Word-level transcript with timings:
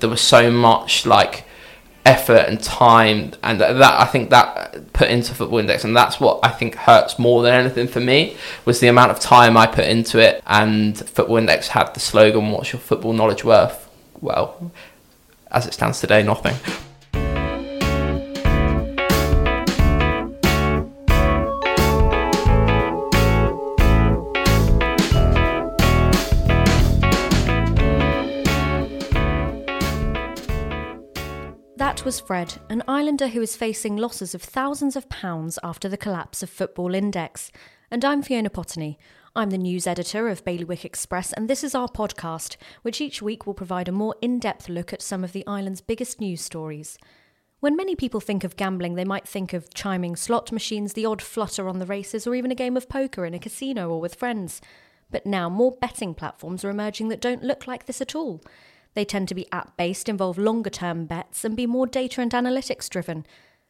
there 0.00 0.10
was 0.10 0.20
so 0.20 0.50
much 0.50 1.06
like 1.06 1.44
effort 2.06 2.46
and 2.48 2.62
time 2.62 3.32
and 3.42 3.60
that 3.60 4.00
I 4.00 4.06
think 4.06 4.30
that 4.30 4.92
put 4.92 5.10
into 5.10 5.34
football 5.34 5.58
index 5.58 5.84
and 5.84 5.94
that's 5.94 6.18
what 6.18 6.40
I 6.42 6.48
think 6.48 6.74
hurts 6.74 7.18
more 7.18 7.42
than 7.42 7.54
anything 7.54 7.88
for 7.88 8.00
me 8.00 8.36
was 8.64 8.80
the 8.80 8.88
amount 8.88 9.10
of 9.10 9.20
time 9.20 9.56
I 9.56 9.66
put 9.66 9.84
into 9.84 10.18
it 10.18 10.42
and 10.46 10.98
football 10.98 11.36
index 11.36 11.68
had 11.68 11.92
the 11.92 12.00
slogan 12.00 12.50
what's 12.50 12.72
your 12.72 12.80
football 12.80 13.12
knowledge 13.12 13.44
worth? 13.44 13.88
Well 14.20 14.72
as 15.50 15.66
it 15.66 15.74
stands 15.74 16.00
today 16.00 16.22
nothing 16.22 16.56
was 32.10 32.18
Fred, 32.18 32.60
an 32.68 32.82
islander 32.88 33.28
who 33.28 33.40
is 33.40 33.54
facing 33.54 33.96
losses 33.96 34.34
of 34.34 34.42
thousands 34.42 34.96
of 34.96 35.08
pounds 35.08 35.60
after 35.62 35.88
the 35.88 35.96
collapse 35.96 36.42
of 36.42 36.50
Football 36.50 36.92
Index. 36.92 37.52
And 37.88 38.04
I'm 38.04 38.20
Fiona 38.20 38.50
Potney. 38.50 38.96
I'm 39.36 39.50
the 39.50 39.58
news 39.58 39.86
editor 39.86 40.28
of 40.28 40.44
Bailiwick 40.44 40.84
Express, 40.84 41.32
and 41.32 41.48
this 41.48 41.62
is 41.62 41.72
our 41.72 41.86
podcast, 41.86 42.56
which 42.82 43.00
each 43.00 43.22
week 43.22 43.46
will 43.46 43.54
provide 43.54 43.86
a 43.86 43.92
more 43.92 44.16
in 44.20 44.40
depth 44.40 44.68
look 44.68 44.92
at 44.92 45.02
some 45.02 45.22
of 45.22 45.30
the 45.30 45.46
island's 45.46 45.80
biggest 45.80 46.20
news 46.20 46.40
stories. 46.40 46.98
When 47.60 47.76
many 47.76 47.94
people 47.94 48.18
think 48.18 48.42
of 48.42 48.56
gambling, 48.56 48.96
they 48.96 49.04
might 49.04 49.28
think 49.28 49.52
of 49.52 49.72
chiming 49.72 50.16
slot 50.16 50.50
machines, 50.50 50.94
the 50.94 51.06
odd 51.06 51.22
flutter 51.22 51.68
on 51.68 51.78
the 51.78 51.86
races, 51.86 52.26
or 52.26 52.34
even 52.34 52.50
a 52.50 52.56
game 52.56 52.76
of 52.76 52.88
poker 52.88 53.24
in 53.24 53.34
a 53.34 53.38
casino 53.38 53.88
or 53.88 54.00
with 54.00 54.16
friends. 54.16 54.60
But 55.12 55.26
now 55.26 55.48
more 55.48 55.76
betting 55.80 56.14
platforms 56.14 56.64
are 56.64 56.70
emerging 56.70 57.06
that 57.10 57.20
don't 57.20 57.44
look 57.44 57.68
like 57.68 57.86
this 57.86 58.00
at 58.00 58.16
all. 58.16 58.42
They 58.94 59.04
tend 59.04 59.28
to 59.28 59.34
be 59.34 59.50
app 59.52 59.76
based, 59.76 60.08
involve 60.08 60.38
longer 60.38 60.70
term 60.70 61.06
bets, 61.06 61.44
and 61.44 61.56
be 61.56 61.66
more 61.66 61.86
data 61.86 62.20
and 62.20 62.32
analytics 62.32 62.88
driven. 62.88 63.26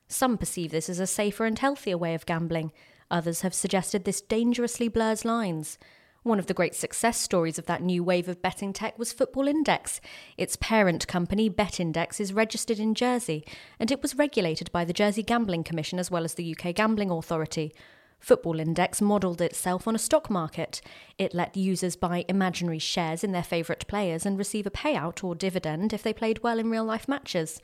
Some 0.08 0.38
perceive 0.38 0.70
this 0.70 0.88
as 0.88 0.98
a 0.98 1.06
safer 1.06 1.44
and 1.44 1.58
healthier 1.58 1.98
way 1.98 2.14
of 2.14 2.26
gambling. 2.26 2.72
Others 3.10 3.42
have 3.42 3.54
suggested 3.54 4.04
this 4.04 4.20
dangerously 4.20 4.88
blurs 4.88 5.24
lines. 5.24 5.78
One 6.22 6.38
of 6.38 6.46
the 6.46 6.54
great 6.54 6.74
success 6.74 7.18
stories 7.18 7.58
of 7.58 7.66
that 7.66 7.82
new 7.82 8.04
wave 8.04 8.28
of 8.28 8.42
betting 8.42 8.74
tech 8.74 8.98
was 8.98 9.12
Football 9.12 9.48
Index. 9.48 10.02
Its 10.36 10.56
parent 10.56 11.06
company, 11.06 11.48
Bet 11.48 11.80
Index, 11.80 12.20
is 12.20 12.34
registered 12.34 12.78
in 12.78 12.94
Jersey, 12.94 13.42
and 13.78 13.90
it 13.90 14.02
was 14.02 14.18
regulated 14.18 14.70
by 14.70 14.84
the 14.84 14.92
Jersey 14.92 15.22
Gambling 15.22 15.64
Commission 15.64 15.98
as 15.98 16.10
well 16.10 16.24
as 16.24 16.34
the 16.34 16.54
UK 16.54 16.74
Gambling 16.74 17.10
Authority. 17.10 17.72
Football 18.20 18.60
Index 18.60 19.00
modelled 19.00 19.40
itself 19.40 19.88
on 19.88 19.94
a 19.94 19.98
stock 19.98 20.28
market. 20.28 20.82
It 21.18 21.34
let 21.34 21.56
users 21.56 21.96
buy 21.96 22.26
imaginary 22.28 22.78
shares 22.78 23.24
in 23.24 23.32
their 23.32 23.42
favourite 23.42 23.86
players 23.88 24.26
and 24.26 24.38
receive 24.38 24.66
a 24.66 24.70
payout 24.70 25.24
or 25.24 25.34
dividend 25.34 25.92
if 25.92 26.02
they 26.02 26.12
played 26.12 26.42
well 26.42 26.58
in 26.58 26.70
real 26.70 26.84
life 26.84 27.08
matches. 27.08 27.60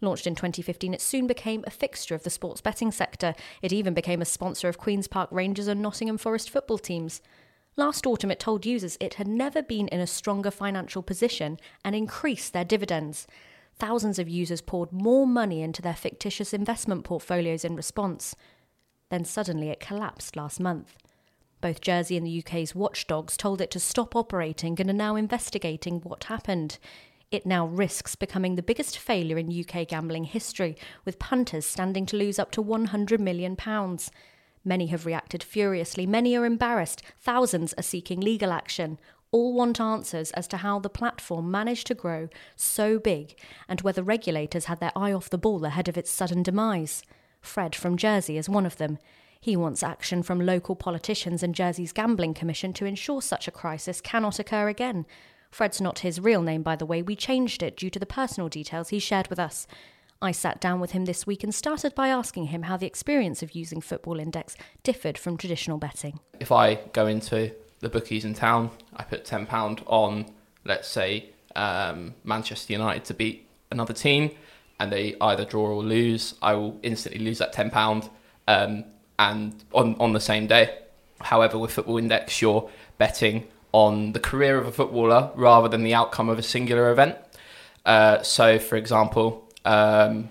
Launched 0.00 0.26
in 0.26 0.34
2015, 0.34 0.94
it 0.94 1.00
soon 1.00 1.26
became 1.26 1.62
a 1.66 1.70
fixture 1.70 2.14
of 2.14 2.24
the 2.24 2.30
sports 2.30 2.60
betting 2.60 2.90
sector. 2.90 3.34
It 3.62 3.72
even 3.72 3.94
became 3.94 4.20
a 4.20 4.26
sponsor 4.26 4.68
of 4.68 4.78
Queen's 4.78 5.06
Park 5.06 5.28
Rangers 5.30 5.68
and 5.68 5.80
Nottingham 5.80 6.18
Forest 6.18 6.50
football 6.50 6.78
teams. 6.78 7.22
Last 7.76 8.04
autumn, 8.04 8.32
it 8.32 8.40
told 8.40 8.66
users 8.66 8.96
it 8.98 9.14
had 9.14 9.28
never 9.28 9.62
been 9.62 9.88
in 9.88 10.00
a 10.00 10.06
stronger 10.06 10.50
financial 10.50 11.02
position 11.02 11.58
and 11.84 11.94
increased 11.94 12.52
their 12.52 12.64
dividends. 12.64 13.26
Thousands 13.74 14.18
of 14.18 14.28
users 14.28 14.60
poured 14.60 14.92
more 14.92 15.26
money 15.26 15.62
into 15.62 15.80
their 15.80 15.94
fictitious 15.94 16.52
investment 16.52 17.04
portfolios 17.04 17.64
in 17.64 17.76
response. 17.76 18.34
Then 19.10 19.24
suddenly 19.24 19.68
it 19.68 19.80
collapsed 19.80 20.36
last 20.36 20.60
month. 20.60 20.96
Both 21.60 21.82
Jersey 21.82 22.16
and 22.16 22.26
the 22.26 22.38
UK's 22.38 22.74
watchdogs 22.74 23.36
told 23.36 23.60
it 23.60 23.70
to 23.72 23.80
stop 23.80 24.16
operating 24.16 24.80
and 24.80 24.88
are 24.88 24.94
now 24.94 25.16
investigating 25.16 26.00
what 26.00 26.24
happened. 26.24 26.78
It 27.30 27.44
now 27.44 27.66
risks 27.66 28.16
becoming 28.16 28.56
the 28.56 28.62
biggest 28.62 28.98
failure 28.98 29.36
in 29.36 29.52
UK 29.52 29.86
gambling 29.86 30.24
history, 30.24 30.76
with 31.04 31.18
punters 31.18 31.66
standing 31.66 32.06
to 32.06 32.16
lose 32.16 32.38
up 32.38 32.50
to 32.52 32.64
£100 32.64 33.20
million. 33.20 33.56
Many 34.64 34.86
have 34.86 35.06
reacted 35.06 35.42
furiously, 35.42 36.06
many 36.06 36.36
are 36.36 36.44
embarrassed, 36.44 37.02
thousands 37.20 37.72
are 37.74 37.82
seeking 37.82 38.20
legal 38.20 38.52
action. 38.52 38.98
All 39.32 39.52
want 39.52 39.80
answers 39.80 40.32
as 40.32 40.48
to 40.48 40.56
how 40.58 40.80
the 40.80 40.88
platform 40.88 41.50
managed 41.50 41.86
to 41.86 41.94
grow 41.94 42.28
so 42.56 42.98
big 42.98 43.38
and 43.68 43.80
whether 43.82 44.02
regulators 44.02 44.64
had 44.64 44.80
their 44.80 44.96
eye 44.96 45.12
off 45.12 45.30
the 45.30 45.38
ball 45.38 45.64
ahead 45.64 45.88
of 45.88 45.96
its 45.96 46.10
sudden 46.10 46.42
demise. 46.42 47.02
Fred 47.40 47.74
from 47.74 47.96
Jersey 47.96 48.36
is 48.36 48.48
one 48.48 48.66
of 48.66 48.76
them. 48.76 48.98
He 49.40 49.56
wants 49.56 49.82
action 49.82 50.22
from 50.22 50.40
local 50.40 50.76
politicians 50.76 51.42
and 51.42 51.54
Jersey's 51.54 51.92
Gambling 51.92 52.34
Commission 52.34 52.72
to 52.74 52.84
ensure 52.84 53.22
such 53.22 53.48
a 53.48 53.52
crisis 53.52 54.00
cannot 54.00 54.38
occur 54.38 54.68
again. 54.68 55.06
Fred's 55.50 55.80
not 55.80 56.00
his 56.00 56.20
real 56.20 56.42
name, 56.42 56.62
by 56.62 56.76
the 56.76 56.86
way. 56.86 57.02
We 57.02 57.16
changed 57.16 57.62
it 57.62 57.76
due 57.76 57.90
to 57.90 57.98
the 57.98 58.06
personal 58.06 58.48
details 58.48 58.90
he 58.90 58.98
shared 58.98 59.28
with 59.28 59.38
us. 59.38 59.66
I 60.22 60.32
sat 60.32 60.60
down 60.60 60.80
with 60.80 60.90
him 60.90 61.06
this 61.06 61.26
week 61.26 61.42
and 61.42 61.54
started 61.54 61.94
by 61.94 62.08
asking 62.08 62.46
him 62.46 62.64
how 62.64 62.76
the 62.76 62.86
experience 62.86 63.42
of 63.42 63.54
using 63.54 63.80
Football 63.80 64.20
Index 64.20 64.54
differed 64.82 65.16
from 65.16 65.38
traditional 65.38 65.78
betting. 65.78 66.20
if 66.38 66.52
I 66.52 66.74
go 66.92 67.06
into 67.06 67.52
the 67.78 67.88
bookies 67.88 68.26
in 68.26 68.34
town 68.34 68.70
I 68.94 69.02
put 69.04 69.24
£10 69.24 69.82
on 69.86 70.26
let's 70.66 70.88
say 70.88 71.30
um, 71.56 72.14
Manchester 72.22 72.74
United 72.74 73.06
to 73.06 73.14
beat 73.14 73.48
another 73.70 73.94
team 73.94 74.30
and 74.80 74.90
they 74.90 75.14
either 75.20 75.44
draw 75.44 75.66
or 75.66 75.84
lose, 75.84 76.34
I 76.42 76.54
will 76.54 76.80
instantly 76.82 77.24
lose 77.24 77.38
that 77.38 77.52
ten 77.52 77.70
pound, 77.70 78.10
um, 78.48 78.84
and 79.18 79.54
on 79.72 79.94
on 80.00 80.12
the 80.14 80.20
same 80.20 80.48
day. 80.48 80.76
However, 81.20 81.58
with 81.58 81.70
Football 81.70 81.98
Index, 81.98 82.42
you're 82.42 82.68
betting 82.98 83.46
on 83.72 84.12
the 84.12 84.20
career 84.20 84.58
of 84.58 84.66
a 84.66 84.72
footballer 84.72 85.30
rather 85.36 85.68
than 85.68 85.84
the 85.84 85.94
outcome 85.94 86.28
of 86.28 86.38
a 86.38 86.42
singular 86.42 86.90
event. 86.90 87.14
Uh, 87.84 88.22
so, 88.22 88.58
for 88.58 88.76
example, 88.76 89.48
um, 89.64 90.28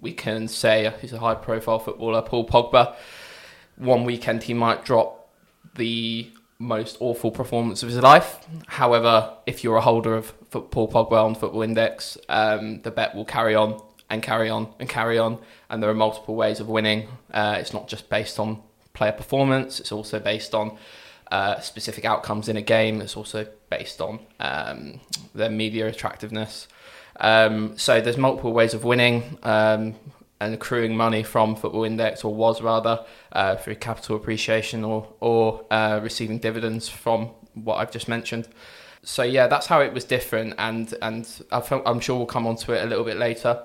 we 0.00 0.12
can 0.12 0.48
say 0.48 0.92
he's 1.00 1.12
a 1.12 1.18
high-profile 1.18 1.80
footballer, 1.80 2.22
Paul 2.22 2.46
Pogba. 2.46 2.94
One 3.76 4.04
weekend 4.04 4.44
he 4.44 4.54
might 4.54 4.84
drop 4.84 5.28
the 5.74 6.30
most 6.62 6.96
awful 7.00 7.30
performance 7.30 7.82
of 7.82 7.88
his 7.88 7.98
life. 7.98 8.38
However, 8.66 9.36
if 9.46 9.64
you're 9.64 9.76
a 9.76 9.80
holder 9.80 10.14
of 10.14 10.32
Paul 10.50 10.88
Pogba 10.88 11.24
on 11.24 11.34
Football 11.34 11.62
Index, 11.62 12.16
um, 12.28 12.80
the 12.82 12.90
bet 12.90 13.14
will 13.14 13.24
carry 13.24 13.54
on 13.54 13.80
and 14.08 14.22
carry 14.22 14.48
on 14.48 14.72
and 14.78 14.88
carry 14.88 15.18
on, 15.18 15.38
and 15.68 15.82
there 15.82 15.90
are 15.90 15.94
multiple 15.94 16.36
ways 16.36 16.60
of 16.60 16.68
winning. 16.68 17.08
Uh, 17.32 17.56
it's 17.58 17.72
not 17.72 17.88
just 17.88 18.08
based 18.08 18.38
on 18.38 18.62
player 18.94 19.12
performance; 19.12 19.80
it's 19.80 19.92
also 19.92 20.20
based 20.20 20.54
on 20.54 20.78
uh, 21.30 21.58
specific 21.60 22.04
outcomes 22.04 22.48
in 22.48 22.56
a 22.56 22.62
game. 22.62 23.00
It's 23.00 23.16
also 23.16 23.46
based 23.68 24.00
on 24.00 24.20
um, 24.38 25.00
their 25.34 25.50
media 25.50 25.88
attractiveness. 25.88 26.68
Um, 27.18 27.76
so 27.76 28.00
there's 28.00 28.18
multiple 28.18 28.52
ways 28.52 28.72
of 28.74 28.84
winning. 28.84 29.38
Um, 29.42 29.94
and 30.42 30.54
accruing 30.54 30.96
money 30.96 31.22
from 31.22 31.56
Football 31.56 31.84
Index, 31.84 32.24
or 32.24 32.34
was 32.34 32.60
rather, 32.62 33.04
uh, 33.32 33.56
through 33.56 33.76
capital 33.76 34.16
appreciation 34.16 34.84
or, 34.84 35.08
or 35.20 35.64
uh, 35.70 36.00
receiving 36.02 36.38
dividends 36.38 36.88
from 36.88 37.30
what 37.54 37.76
I've 37.76 37.92
just 37.92 38.08
mentioned. 38.08 38.48
So 39.02 39.22
yeah, 39.22 39.46
that's 39.48 39.66
how 39.66 39.80
it 39.80 39.92
was 39.92 40.04
different, 40.04 40.54
and 40.58 40.94
and 41.02 41.28
I 41.50 41.82
I'm 41.86 42.00
sure 42.00 42.16
we'll 42.16 42.26
come 42.26 42.46
onto 42.46 42.72
it 42.72 42.82
a 42.82 42.86
little 42.86 43.04
bit 43.04 43.16
later. 43.16 43.62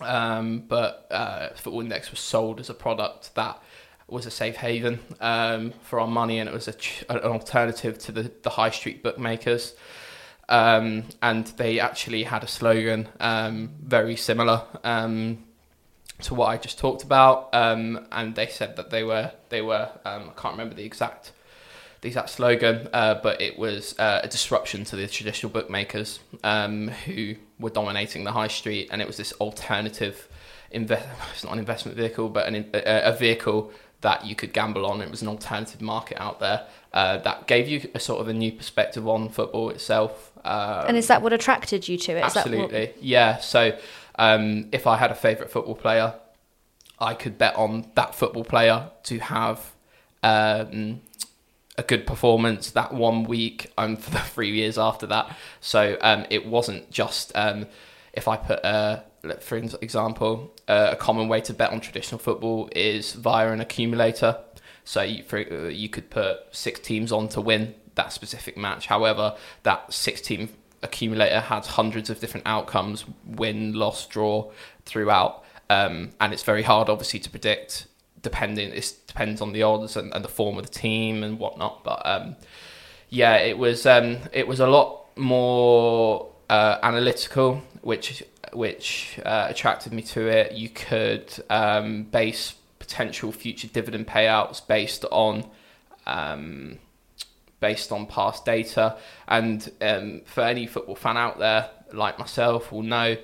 Um, 0.00 0.64
but 0.68 1.06
uh, 1.10 1.48
Football 1.54 1.80
Index 1.82 2.10
was 2.10 2.20
sold 2.20 2.60
as 2.60 2.68
a 2.68 2.74
product 2.74 3.34
that 3.34 3.62
was 4.08 4.26
a 4.26 4.30
safe 4.30 4.56
haven 4.56 5.00
um, 5.20 5.72
for 5.82 6.00
our 6.00 6.06
money, 6.06 6.38
and 6.38 6.48
it 6.48 6.52
was 6.52 6.68
ch- 6.78 7.04
an 7.08 7.18
alternative 7.18 7.98
to 7.98 8.12
the, 8.12 8.30
the 8.42 8.50
high 8.50 8.70
street 8.70 9.02
bookmakers. 9.02 9.74
Um, 10.48 11.04
and 11.22 11.46
they 11.56 11.80
actually 11.80 12.22
had 12.22 12.44
a 12.44 12.46
slogan 12.46 13.08
um, 13.18 13.70
very 13.82 14.14
similar 14.14 14.62
um, 14.84 15.44
to 16.22 16.34
what 16.34 16.46
I 16.46 16.56
just 16.56 16.78
talked 16.78 17.02
about, 17.02 17.48
um, 17.52 18.06
and 18.12 18.34
they 18.34 18.46
said 18.46 18.76
that 18.76 18.90
they 18.90 19.02
were 19.04 19.32
they 19.48 19.62
were 19.62 19.90
um, 20.04 20.30
I 20.36 20.40
can't 20.40 20.54
remember 20.54 20.74
the 20.74 20.84
exact 20.84 21.32
the 22.00 22.08
exact 22.08 22.30
slogan, 22.30 22.88
uh, 22.92 23.16
but 23.22 23.40
it 23.40 23.58
was 23.58 23.98
uh, 23.98 24.20
a 24.22 24.28
disruption 24.28 24.84
to 24.84 24.96
the 24.96 25.06
traditional 25.08 25.50
bookmakers 25.50 26.20
um, 26.44 26.88
who 26.88 27.34
were 27.58 27.70
dominating 27.70 28.24
the 28.24 28.32
high 28.32 28.48
street, 28.48 28.88
and 28.90 29.00
it 29.00 29.06
was 29.06 29.16
this 29.16 29.32
alternative 29.34 30.28
invest 30.70 31.06
it's 31.32 31.44
not 31.44 31.52
an 31.52 31.58
investment 31.58 31.96
vehicle, 31.96 32.28
but 32.28 32.46
an, 32.46 32.70
a, 32.74 33.10
a 33.10 33.12
vehicle 33.16 33.72
that 34.02 34.24
you 34.26 34.34
could 34.34 34.52
gamble 34.52 34.86
on. 34.86 35.00
It 35.00 35.10
was 35.10 35.22
an 35.22 35.28
alternative 35.28 35.80
market 35.80 36.20
out 36.20 36.38
there 36.38 36.66
uh, 36.92 37.18
that 37.18 37.46
gave 37.46 37.68
you 37.68 37.88
a 37.94 38.00
sort 38.00 38.20
of 38.20 38.28
a 38.28 38.32
new 38.32 38.52
perspective 38.52 39.08
on 39.08 39.28
football 39.28 39.70
itself. 39.70 40.32
Um, 40.44 40.84
and 40.88 40.96
is 40.96 41.08
that 41.08 41.22
what 41.22 41.32
attracted 41.32 41.88
you 41.88 41.96
to 41.98 42.12
it? 42.12 42.14
That 42.14 42.22
what- 42.22 42.36
Absolutely, 42.36 42.94
yeah. 43.00 43.38
So 43.38 43.76
um, 44.18 44.68
if 44.72 44.86
I 44.86 44.96
had 44.96 45.10
a 45.10 45.14
favourite 45.14 45.50
football 45.50 45.74
player, 45.74 46.14
I 46.98 47.14
could 47.14 47.38
bet 47.38 47.56
on 47.56 47.90
that 47.94 48.14
football 48.14 48.44
player 48.44 48.90
to 49.04 49.18
have 49.18 49.74
um, 50.22 51.00
a 51.76 51.82
good 51.82 52.06
performance 52.06 52.70
that 52.70 52.94
one 52.94 53.24
week 53.24 53.70
and 53.76 54.02
for 54.02 54.10
the 54.16 54.18
three 54.18 54.52
years 54.52 54.78
after 54.78 55.06
that. 55.08 55.36
So 55.60 55.96
um, 56.00 56.26
it 56.30 56.46
wasn't 56.46 56.90
just 56.90 57.32
um, 57.34 57.66
if 58.12 58.28
I 58.28 58.36
put, 58.36 58.64
let- 58.64 59.42
for 59.42 59.56
example, 59.56 60.54
uh, 60.68 60.88
a 60.92 60.96
common 60.96 61.28
way 61.28 61.40
to 61.42 61.52
bet 61.54 61.70
on 61.70 61.80
traditional 61.80 62.18
football 62.18 62.68
is 62.74 63.12
via 63.12 63.52
an 63.52 63.60
accumulator. 63.60 64.38
So 64.84 65.02
you, 65.02 65.22
for, 65.24 65.38
uh, 65.38 65.68
you 65.68 65.88
could 65.88 66.10
put 66.10 66.38
six 66.52 66.80
teams 66.80 67.12
on 67.12 67.28
to 67.30 67.40
win 67.40 67.74
that 67.96 68.12
specific 68.12 68.56
match. 68.56 68.86
However, 68.86 69.36
that 69.64 69.92
six 69.92 70.20
team 70.20 70.48
accumulator 70.86 71.40
has 71.40 71.66
hundreds 71.66 72.08
of 72.10 72.20
different 72.20 72.46
outcomes: 72.46 73.04
win, 73.26 73.74
loss, 73.74 74.06
draw 74.06 74.50
throughout, 74.84 75.44
um, 75.68 76.12
and 76.20 76.32
it's 76.32 76.42
very 76.42 76.62
hard, 76.62 76.88
obviously, 76.88 77.20
to 77.20 77.30
predict. 77.30 77.86
Depending, 78.22 78.70
it 78.72 78.94
depends 79.06 79.40
on 79.40 79.52
the 79.52 79.62
odds 79.62 79.96
and, 79.96 80.12
and, 80.14 80.24
the 80.24 80.28
form 80.28 80.58
of 80.58 80.66
the 80.66 80.72
team 80.72 81.22
and 81.22 81.38
whatnot. 81.38 81.84
But 81.84 82.04
um, 82.04 82.36
yeah, 83.08 83.36
it 83.36 83.56
was 83.56 83.86
um, 83.86 84.18
it 84.32 84.48
was 84.48 84.58
a 84.58 84.66
lot 84.66 85.16
more 85.16 86.32
uh, 86.48 86.78
analytical, 86.82 87.62
which 87.82 88.24
which 88.52 89.20
uh, 89.24 89.46
attracted 89.48 89.92
me 89.92 90.02
to 90.02 90.26
it. 90.26 90.52
You 90.52 90.70
could 90.70 91.32
um, 91.50 92.04
base 92.04 92.54
potential 92.78 93.32
future 93.32 93.68
dividend 93.68 94.06
payouts 94.06 94.66
based 94.66 95.04
on 95.10 95.44
um, 96.06 96.78
based 97.60 97.92
on 97.92 98.06
past 98.06 98.44
data. 98.44 98.96
And 99.28 99.70
um, 99.80 100.22
for 100.24 100.42
any 100.42 100.66
football 100.66 100.96
fan 100.96 101.16
out 101.16 101.38
there, 101.38 101.70
like 101.92 102.18
myself, 102.18 102.72
will 102.72 102.82
know 102.82 103.16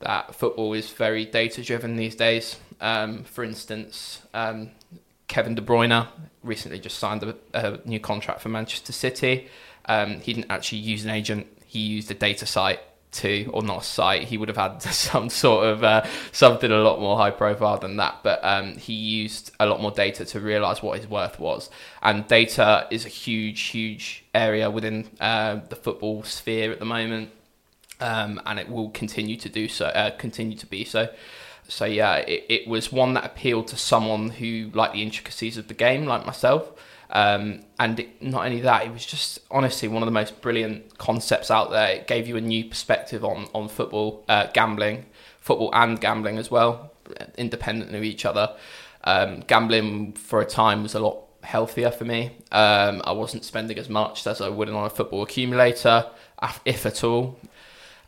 that 0.00 0.34
football 0.34 0.72
is 0.74 0.90
very 0.90 1.24
data 1.24 1.62
driven 1.62 1.96
these 1.96 2.14
days. 2.14 2.56
Um, 2.80 3.24
for 3.24 3.44
instance, 3.44 4.22
um, 4.34 4.70
Kevin 5.28 5.54
De 5.54 5.62
Bruyne 5.62 6.06
recently 6.42 6.78
just 6.78 6.98
signed 6.98 7.22
a, 7.22 7.36
a 7.54 7.80
new 7.84 8.00
contract 8.00 8.40
for 8.40 8.48
Manchester 8.48 8.92
City. 8.92 9.48
Um, 9.86 10.20
he 10.20 10.32
didn't 10.34 10.50
actually 10.50 10.78
use 10.78 11.04
an 11.04 11.10
agent; 11.10 11.46
he 11.66 11.80
used 11.80 12.10
a 12.10 12.14
data 12.14 12.46
site 12.46 12.80
to, 13.14 13.50
or 13.52 13.62
not 13.62 13.82
a 13.82 13.84
site, 13.84 14.24
he 14.24 14.38
would 14.38 14.48
have 14.48 14.56
had 14.56 14.82
some 14.92 15.28
sort 15.28 15.66
of 15.66 15.84
uh, 15.84 16.06
something 16.32 16.70
a 16.70 16.78
lot 16.78 17.00
more 17.00 17.16
high 17.16 17.30
profile 17.30 17.78
than 17.78 17.96
that. 17.96 18.18
But 18.22 18.40
um, 18.42 18.76
he 18.76 18.92
used 18.92 19.52
a 19.58 19.66
lot 19.66 19.80
more 19.80 19.90
data 19.90 20.24
to 20.24 20.40
realize 20.40 20.82
what 20.82 20.98
his 20.98 21.08
worth 21.08 21.38
was. 21.38 21.70
And 22.02 22.26
data 22.26 22.86
is 22.90 23.04
a 23.04 23.08
huge, 23.08 23.60
huge 23.62 24.24
area 24.34 24.70
within 24.70 25.08
uh, 25.20 25.60
the 25.68 25.76
football 25.76 26.22
sphere 26.22 26.72
at 26.72 26.78
the 26.78 26.84
moment. 26.84 27.30
Um, 28.00 28.40
and 28.44 28.58
it 28.58 28.68
will 28.68 28.90
continue 28.90 29.36
to 29.36 29.48
do 29.48 29.68
so, 29.68 29.86
uh, 29.86 30.10
continue 30.10 30.56
to 30.58 30.66
be 30.66 30.84
so. 30.84 31.08
So 31.68 31.84
yeah, 31.84 32.16
it, 32.16 32.44
it 32.48 32.68
was 32.68 32.92
one 32.92 33.14
that 33.14 33.24
appealed 33.24 33.68
to 33.68 33.76
someone 33.76 34.30
who 34.30 34.70
liked 34.74 34.94
the 34.94 35.02
intricacies 35.02 35.56
of 35.56 35.68
the 35.68 35.74
game, 35.74 36.04
like 36.04 36.26
myself. 36.26 36.72
Um, 37.10 37.64
and 37.78 38.00
it, 38.00 38.22
not 38.22 38.46
only 38.46 38.60
that, 38.60 38.86
it 38.86 38.92
was 38.92 39.04
just 39.04 39.40
honestly 39.50 39.88
one 39.88 40.02
of 40.02 40.06
the 40.06 40.12
most 40.12 40.40
brilliant 40.40 40.98
concepts 40.98 41.50
out 41.50 41.70
there. 41.70 41.88
It 41.96 42.06
gave 42.06 42.26
you 42.26 42.36
a 42.36 42.40
new 42.40 42.64
perspective 42.64 43.24
on 43.24 43.48
on 43.54 43.68
football, 43.68 44.24
uh, 44.28 44.46
gambling, 44.52 45.06
football 45.40 45.70
and 45.74 46.00
gambling 46.00 46.38
as 46.38 46.50
well, 46.50 46.92
independent 47.36 47.94
of 47.94 48.02
each 48.02 48.24
other. 48.24 48.54
Um, 49.04 49.40
gambling 49.46 50.14
for 50.14 50.40
a 50.40 50.46
time 50.46 50.82
was 50.82 50.94
a 50.94 51.00
lot 51.00 51.18
healthier 51.42 51.90
for 51.90 52.04
me. 52.04 52.36
Um, 52.50 53.02
I 53.04 53.12
wasn't 53.12 53.44
spending 53.44 53.78
as 53.78 53.88
much 53.88 54.26
as 54.26 54.40
I 54.40 54.48
would 54.48 54.70
on 54.70 54.86
a 54.86 54.90
football 54.90 55.22
accumulator, 55.22 56.06
if 56.64 56.86
at 56.86 57.04
all 57.04 57.38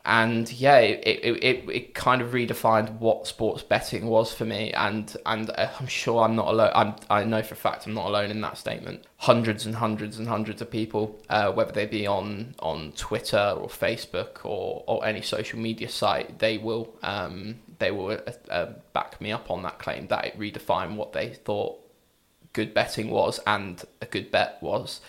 and 0.06 0.50
yeah, 0.53 0.79
it, 0.79 1.03
it, 1.05 1.44
it, 1.44 1.69
it, 1.69 1.94
kind 1.94 2.23
of 2.23 2.31
redefined 2.31 3.00
what 3.00 3.26
sports 3.26 3.64
betting 3.64 4.06
was 4.06 4.32
for 4.32 4.44
me, 4.44 4.73
and 4.73 5.17
and 5.26 5.50
uh, 5.50 5.69
I'm 5.81 5.88
sure 5.88 6.23
I'm 6.23 6.37
not 6.37 6.47
alone. 6.47 6.70
I'm, 6.76 6.94
I 7.11 7.25
know 7.25 7.43
for 7.43 7.55
a 7.55 7.56
fact 7.56 7.87
I'm 7.87 7.94
not 7.94 8.06
alone 8.06 8.31
in 8.31 8.41
that 8.43 8.56
statement. 8.56 9.05
Hundreds 9.17 9.67
and 9.67 9.75
hundreds 9.75 10.17
and 10.20 10.29
hundreds 10.29 10.62
of 10.62 10.70
people, 10.70 11.20
uh, 11.29 11.50
whether 11.50 11.73
they 11.73 11.87
be 11.87 12.06
on 12.06 12.55
on 12.61 12.93
Twitter 12.93 13.55
or 13.56 13.67
Facebook 13.67 14.44
or, 14.44 14.85
or 14.87 15.05
any 15.05 15.23
social 15.23 15.58
media 15.58 15.88
site, 15.88 16.38
they 16.38 16.56
will 16.56 16.94
um, 17.03 17.56
they 17.81 17.91
will 17.91 18.12
uh, 18.12 18.32
uh 18.49 18.73
back 18.93 19.20
me 19.20 19.32
up 19.32 19.50
on 19.50 19.64
that 19.64 19.81
claim 19.81 20.06
that 20.06 20.25
it 20.25 20.38
redefined 20.38 20.94
what 20.94 21.14
they 21.14 21.31
thought 21.31 21.81
good 22.53 22.73
betting 22.73 23.11
was 23.11 23.41
and 23.44 23.85
a 24.00 24.06
good 24.06 24.31
bet 24.31 24.58
was. 24.62 25.00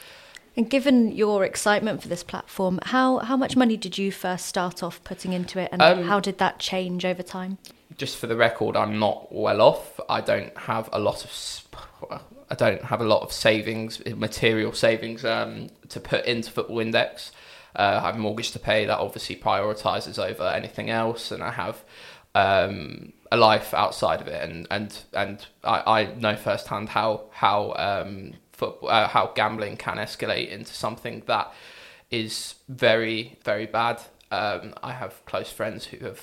And 0.57 0.67
given 0.67 1.11
your 1.11 1.45
excitement 1.45 2.01
for 2.01 2.07
this 2.07 2.23
platform, 2.23 2.79
how, 2.81 3.19
how 3.19 3.37
much 3.37 3.55
money 3.55 3.77
did 3.77 3.99
you 3.99 4.11
first 4.11 4.47
start 4.47 4.81
off 4.81 5.03
putting 5.03 5.31
into 5.31 5.59
it 5.59 5.69
and 5.71 5.83
um, 5.83 6.03
how 6.05 6.19
did 6.19 6.39
that 6.39 6.57
change 6.57 7.05
over 7.05 7.21
time? 7.21 7.59
Just 7.95 8.17
for 8.17 8.25
the 8.25 8.35
record, 8.35 8.75
I'm 8.75 8.97
not 8.97 9.31
well 9.31 9.61
off. 9.61 9.99
I 10.09 10.19
don't 10.21 10.57
have 10.57 10.89
a 10.91 10.99
lot 10.99 11.23
of 11.23 11.63
I 12.49 12.55
don't 12.55 12.81
have 12.83 13.01
a 13.01 13.03
lot 13.03 13.23
of 13.23 13.31
savings, 13.31 14.03
material 14.05 14.71
savings 14.71 15.25
um, 15.25 15.67
to 15.89 15.99
put 15.99 16.25
into 16.25 16.49
Football 16.49 16.79
Index. 16.79 17.31
Uh, 17.75 17.99
I 18.01 18.07
have 18.07 18.15
a 18.15 18.19
mortgage 18.19 18.51
to 18.51 18.59
pay 18.59 18.85
that 18.85 18.97
obviously 18.97 19.35
prioritises 19.35 20.17
over 20.17 20.43
anything 20.43 20.89
else, 20.89 21.31
and 21.31 21.43
I 21.43 21.51
have 21.51 21.83
um, 22.35 23.13
a 23.31 23.37
life 23.37 23.73
outside 23.73 24.21
of 24.21 24.27
it, 24.27 24.49
and 24.49 24.65
and 24.71 24.97
and 25.13 25.45
I, 25.63 26.01
I 26.01 26.13
know 26.15 26.35
firsthand 26.35 26.89
how 26.89 27.25
how 27.31 27.73
um, 27.73 28.33
football, 28.57 28.89
uh, 28.89 29.07
how 29.07 29.31
gambling 29.35 29.77
can 29.77 29.97
escalate 29.97 30.49
into 30.49 30.73
something 30.73 31.23
that 31.27 31.53
is 32.09 32.55
very, 32.67 33.37
very 33.43 33.67
bad. 33.67 34.01
Um, 34.31 34.73
I 34.83 34.93
have 34.93 35.13
close 35.25 35.51
friends 35.51 35.85
who 35.85 36.05
have 36.05 36.21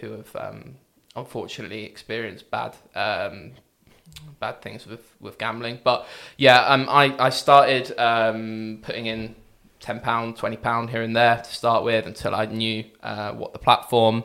who 0.00 0.12
have 0.12 0.36
um, 0.36 0.74
unfortunately 1.14 1.84
experienced 1.84 2.50
bad 2.50 2.76
um, 2.94 3.52
bad 4.40 4.60
things 4.60 4.86
with, 4.86 5.14
with 5.20 5.38
gambling. 5.38 5.78
But 5.82 6.06
yeah, 6.36 6.60
um, 6.66 6.86
I 6.88 7.14
I 7.18 7.30
started 7.30 7.98
um, 7.98 8.80
putting 8.82 9.06
in 9.06 9.36
ten 9.80 10.00
pound, 10.00 10.36
twenty 10.36 10.56
pound 10.56 10.90
here 10.90 11.02
and 11.02 11.14
there 11.16 11.36
to 11.36 11.54
start 11.54 11.84
with 11.84 12.06
until 12.06 12.34
I 12.34 12.46
knew 12.46 12.84
uh, 13.02 13.32
what 13.32 13.52
the 13.52 13.58
platform 13.58 14.24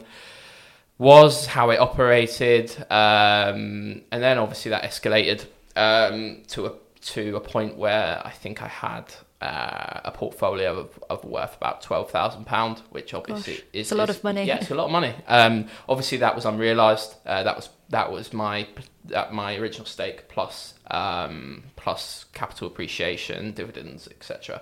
was, 0.98 1.46
how 1.46 1.70
it 1.70 1.80
operated, 1.80 2.76
um, 2.90 4.02
and 4.12 4.22
then 4.22 4.38
obviously 4.38 4.72
that 4.72 4.84
escalated 4.84 5.46
to 5.76 6.66
a 6.66 6.74
to 7.02 7.36
a 7.36 7.40
point 7.40 7.78
where 7.78 8.22
I 8.24 8.32
think 8.32 8.62
I 8.62 8.68
had 8.68 9.14
uh, 9.42 10.02
a 10.06 10.12
portfolio 10.12 10.78
of, 10.78 11.04
of 11.10 11.26
worth 11.26 11.56
about 11.58 11.82
twelve 11.82 12.12
thousand 12.12 12.46
pound, 12.46 12.82
which 12.92 13.14
obviously 13.14 13.56
Gosh, 13.56 13.64
is 13.74 13.82
it's 13.82 13.92
a 13.92 13.96
lot 13.96 14.10
is, 14.10 14.18
of 14.18 14.24
money. 14.24 14.44
Yeah, 14.44 14.58
it's 14.58 14.70
a 14.70 14.76
lot 14.76 14.86
of 14.86 14.92
money. 14.92 15.16
Um, 15.28 15.68
obviously 15.90 16.20
that 16.20 16.36
was 16.36 16.46
unrealised. 16.46 17.16
Uh, 17.26 17.44
that 17.44 17.56
was 17.56 17.70
that 17.90 18.12
was 18.12 18.34
my 18.34 18.68
that 19.06 19.34
my 19.34 19.56
original 19.56 19.86
stake 19.86 20.28
plus 20.30 20.76
um, 20.92 21.64
plus 21.76 22.26
capital 22.34 22.68
appreciation, 22.68 23.54
dividends, 23.54 24.08
etc. 24.08 24.62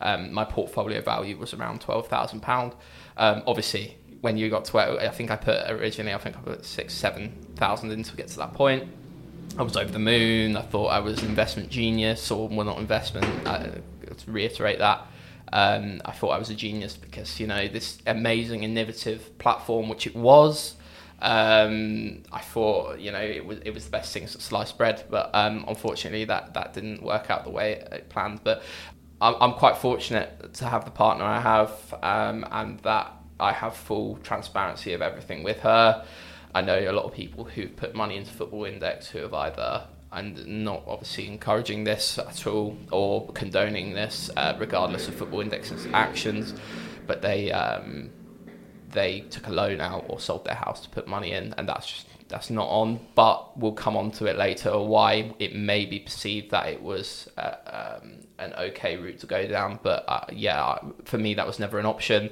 Um, 0.00 0.32
my 0.32 0.44
portfolio 0.44 1.00
value 1.00 1.36
was 1.36 1.52
around 1.52 1.80
twelve 1.80 2.06
thousand 2.06 2.40
pound. 2.40 2.74
Um, 3.16 3.42
obviously, 3.48 3.98
when 4.20 4.36
you 4.36 4.48
got 4.48 4.64
to 4.66 4.72
where 4.72 5.00
I 5.00 5.08
think 5.08 5.32
I 5.32 5.36
put 5.36 5.68
originally, 5.70 6.14
I 6.14 6.18
think 6.18 6.36
I 6.36 6.40
put 6.40 6.64
six, 6.64 6.94
seven 6.94 7.32
thousand 7.56 7.90
in 7.90 8.04
to 8.04 8.16
get 8.16 8.28
to 8.28 8.36
that 8.38 8.54
point. 8.54 8.88
I 9.58 9.62
was 9.62 9.76
over 9.76 9.90
the 9.90 9.98
moon. 9.98 10.56
I 10.56 10.62
thought 10.62 10.86
I 10.86 11.00
was 11.00 11.22
an 11.22 11.28
investment 11.28 11.70
genius, 11.70 12.30
or 12.30 12.48
well, 12.48 12.64
not 12.64 12.78
investment. 12.78 13.26
Uh, 13.46 13.68
to 14.16 14.30
reiterate 14.30 14.78
that, 14.78 15.06
um, 15.52 16.00
I 16.04 16.12
thought 16.12 16.30
I 16.30 16.38
was 16.38 16.50
a 16.50 16.54
genius 16.54 16.96
because 16.96 17.40
you 17.40 17.46
know 17.46 17.68
this 17.68 17.98
amazing, 18.06 18.62
innovative 18.62 19.38
platform, 19.38 19.88
which 19.88 20.06
it 20.06 20.14
was. 20.14 20.76
Um, 21.22 22.22
I 22.32 22.40
thought 22.40 23.00
you 23.00 23.12
know 23.12 23.20
it 23.20 23.44
was 23.44 23.58
it 23.64 23.74
was 23.74 23.84
the 23.84 23.90
best 23.90 24.12
thing 24.12 24.26
since 24.26 24.44
sliced 24.44 24.78
bread, 24.78 25.04
but 25.10 25.30
um, 25.34 25.64
unfortunately 25.68 26.24
that 26.26 26.54
that 26.54 26.72
didn't 26.72 27.02
work 27.02 27.30
out 27.30 27.44
the 27.44 27.50
way 27.50 27.72
it 27.92 28.08
planned. 28.08 28.40
But 28.42 28.62
I'm, 29.20 29.34
I'm 29.40 29.52
quite 29.54 29.76
fortunate 29.76 30.54
to 30.54 30.64
have 30.64 30.84
the 30.84 30.90
partner 30.90 31.24
I 31.24 31.40
have, 31.40 31.94
um, 32.02 32.46
and 32.50 32.78
that 32.80 33.12
I 33.38 33.52
have 33.52 33.76
full 33.76 34.16
transparency 34.22 34.92
of 34.92 35.02
everything 35.02 35.42
with 35.42 35.60
her. 35.60 36.04
I 36.54 36.62
know 36.62 36.78
a 36.78 36.92
lot 36.92 37.04
of 37.04 37.12
people 37.12 37.44
who've 37.44 37.74
put 37.74 37.94
money 37.94 38.16
into 38.16 38.32
Football 38.32 38.64
Index 38.64 39.08
who 39.08 39.18
have 39.18 39.34
either 39.34 39.86
and 40.12 40.64
not 40.64 40.82
obviously 40.86 41.28
encouraging 41.28 41.84
this 41.84 42.18
at 42.18 42.46
all 42.46 42.76
or 42.90 43.28
condoning 43.32 43.94
this, 43.94 44.30
uh, 44.36 44.56
regardless 44.58 45.06
of 45.06 45.14
Football 45.14 45.40
Index's 45.40 45.86
actions, 45.92 46.54
but 47.06 47.22
they 47.22 47.52
um, 47.52 48.10
they 48.90 49.20
took 49.20 49.46
a 49.46 49.52
loan 49.52 49.80
out 49.80 50.06
or 50.08 50.18
sold 50.18 50.44
their 50.44 50.56
house 50.56 50.80
to 50.80 50.88
put 50.88 51.06
money 51.06 51.32
in, 51.32 51.54
and 51.56 51.68
that's 51.68 51.86
just 51.86 52.06
that's 52.28 52.50
not 52.50 52.66
on. 52.68 53.00
But 53.14 53.56
we'll 53.56 53.72
come 53.72 53.96
on 53.96 54.10
to 54.12 54.26
it 54.26 54.36
later. 54.36 54.70
Or 54.70 54.86
why 54.86 55.32
it 55.38 55.54
may 55.54 55.86
be 55.86 56.00
perceived 56.00 56.50
that 56.50 56.68
it 56.68 56.82
was 56.82 57.28
uh, 57.36 57.98
um, 58.00 58.26
an 58.38 58.52
okay 58.54 58.96
route 58.96 59.20
to 59.20 59.26
go 59.26 59.46
down, 59.46 59.78
but 59.82 60.04
uh, 60.08 60.26
yeah, 60.32 60.78
for 61.04 61.18
me 61.18 61.34
that 61.34 61.46
was 61.46 61.60
never 61.60 61.78
an 61.78 61.86
option. 61.86 62.30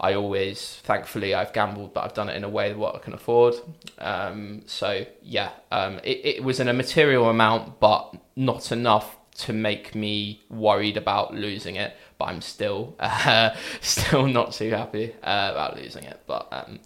I 0.00 0.14
always, 0.14 0.80
thankfully, 0.84 1.34
I've 1.34 1.52
gambled, 1.52 1.92
but 1.92 2.04
I've 2.04 2.14
done 2.14 2.28
it 2.28 2.36
in 2.36 2.44
a 2.44 2.48
way 2.48 2.68
that 2.68 2.78
what 2.78 2.94
I 2.94 2.98
can 2.98 3.14
afford. 3.14 3.54
Um, 3.98 4.62
so 4.66 5.04
yeah, 5.22 5.50
um, 5.72 5.98
it, 6.04 6.20
it 6.24 6.44
was 6.44 6.60
in 6.60 6.68
a 6.68 6.72
material 6.72 7.28
amount, 7.28 7.80
but 7.80 8.14
not 8.36 8.70
enough 8.70 9.16
to 9.38 9.52
make 9.52 9.94
me 9.94 10.42
worried 10.50 10.96
about 10.96 11.34
losing 11.34 11.76
it. 11.76 11.96
But 12.16 12.26
I'm 12.26 12.40
still, 12.40 12.94
uh, 13.00 13.54
still 13.80 14.26
not 14.26 14.52
too 14.52 14.70
happy 14.70 15.14
uh, 15.22 15.50
about 15.52 15.76
losing 15.76 16.04
it. 16.04 16.20
But 16.26 16.48
um, 16.52 16.78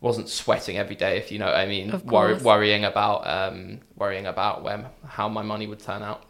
wasn't 0.00 0.28
sweating 0.28 0.78
every 0.78 0.96
day, 0.96 1.18
if 1.18 1.30
you 1.30 1.38
know 1.38 1.46
what 1.46 1.56
I 1.56 1.66
mean. 1.66 2.02
Worry, 2.04 2.34
worrying 2.34 2.84
about, 2.84 3.26
um, 3.26 3.80
worrying 3.96 4.26
about 4.26 4.64
when 4.64 4.86
how 5.06 5.28
my 5.28 5.42
money 5.42 5.68
would 5.68 5.80
turn 5.80 6.02
out. 6.02 6.24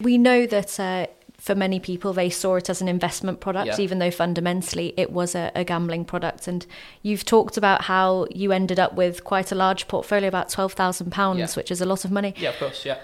We 0.00 0.16
know 0.16 0.46
that 0.46 0.78
uh, 0.80 1.06
for 1.40 1.54
many 1.54 1.80
people, 1.80 2.12
they 2.12 2.28
saw 2.28 2.56
it 2.56 2.68
as 2.68 2.82
an 2.82 2.88
investment 2.88 3.40
product, 3.40 3.66
yeah. 3.66 3.80
even 3.80 3.98
though 3.98 4.10
fundamentally 4.10 4.92
it 4.98 5.10
was 5.10 5.34
a, 5.34 5.50
a, 5.54 5.64
gambling 5.64 6.04
product. 6.04 6.46
And 6.46 6.66
you've 7.02 7.24
talked 7.24 7.56
about 7.56 7.82
how 7.82 8.26
you 8.30 8.52
ended 8.52 8.78
up 8.78 8.94
with 8.94 9.24
quite 9.24 9.50
a 9.50 9.54
large 9.54 9.88
portfolio, 9.88 10.28
about 10.28 10.50
£12,000, 10.50 11.38
yeah. 11.38 11.48
which 11.54 11.70
is 11.70 11.80
a 11.80 11.86
lot 11.86 12.04
of 12.04 12.10
money. 12.10 12.34
Yeah, 12.36 12.50
of 12.50 12.58
course, 12.58 12.84
yeah. 12.84 12.98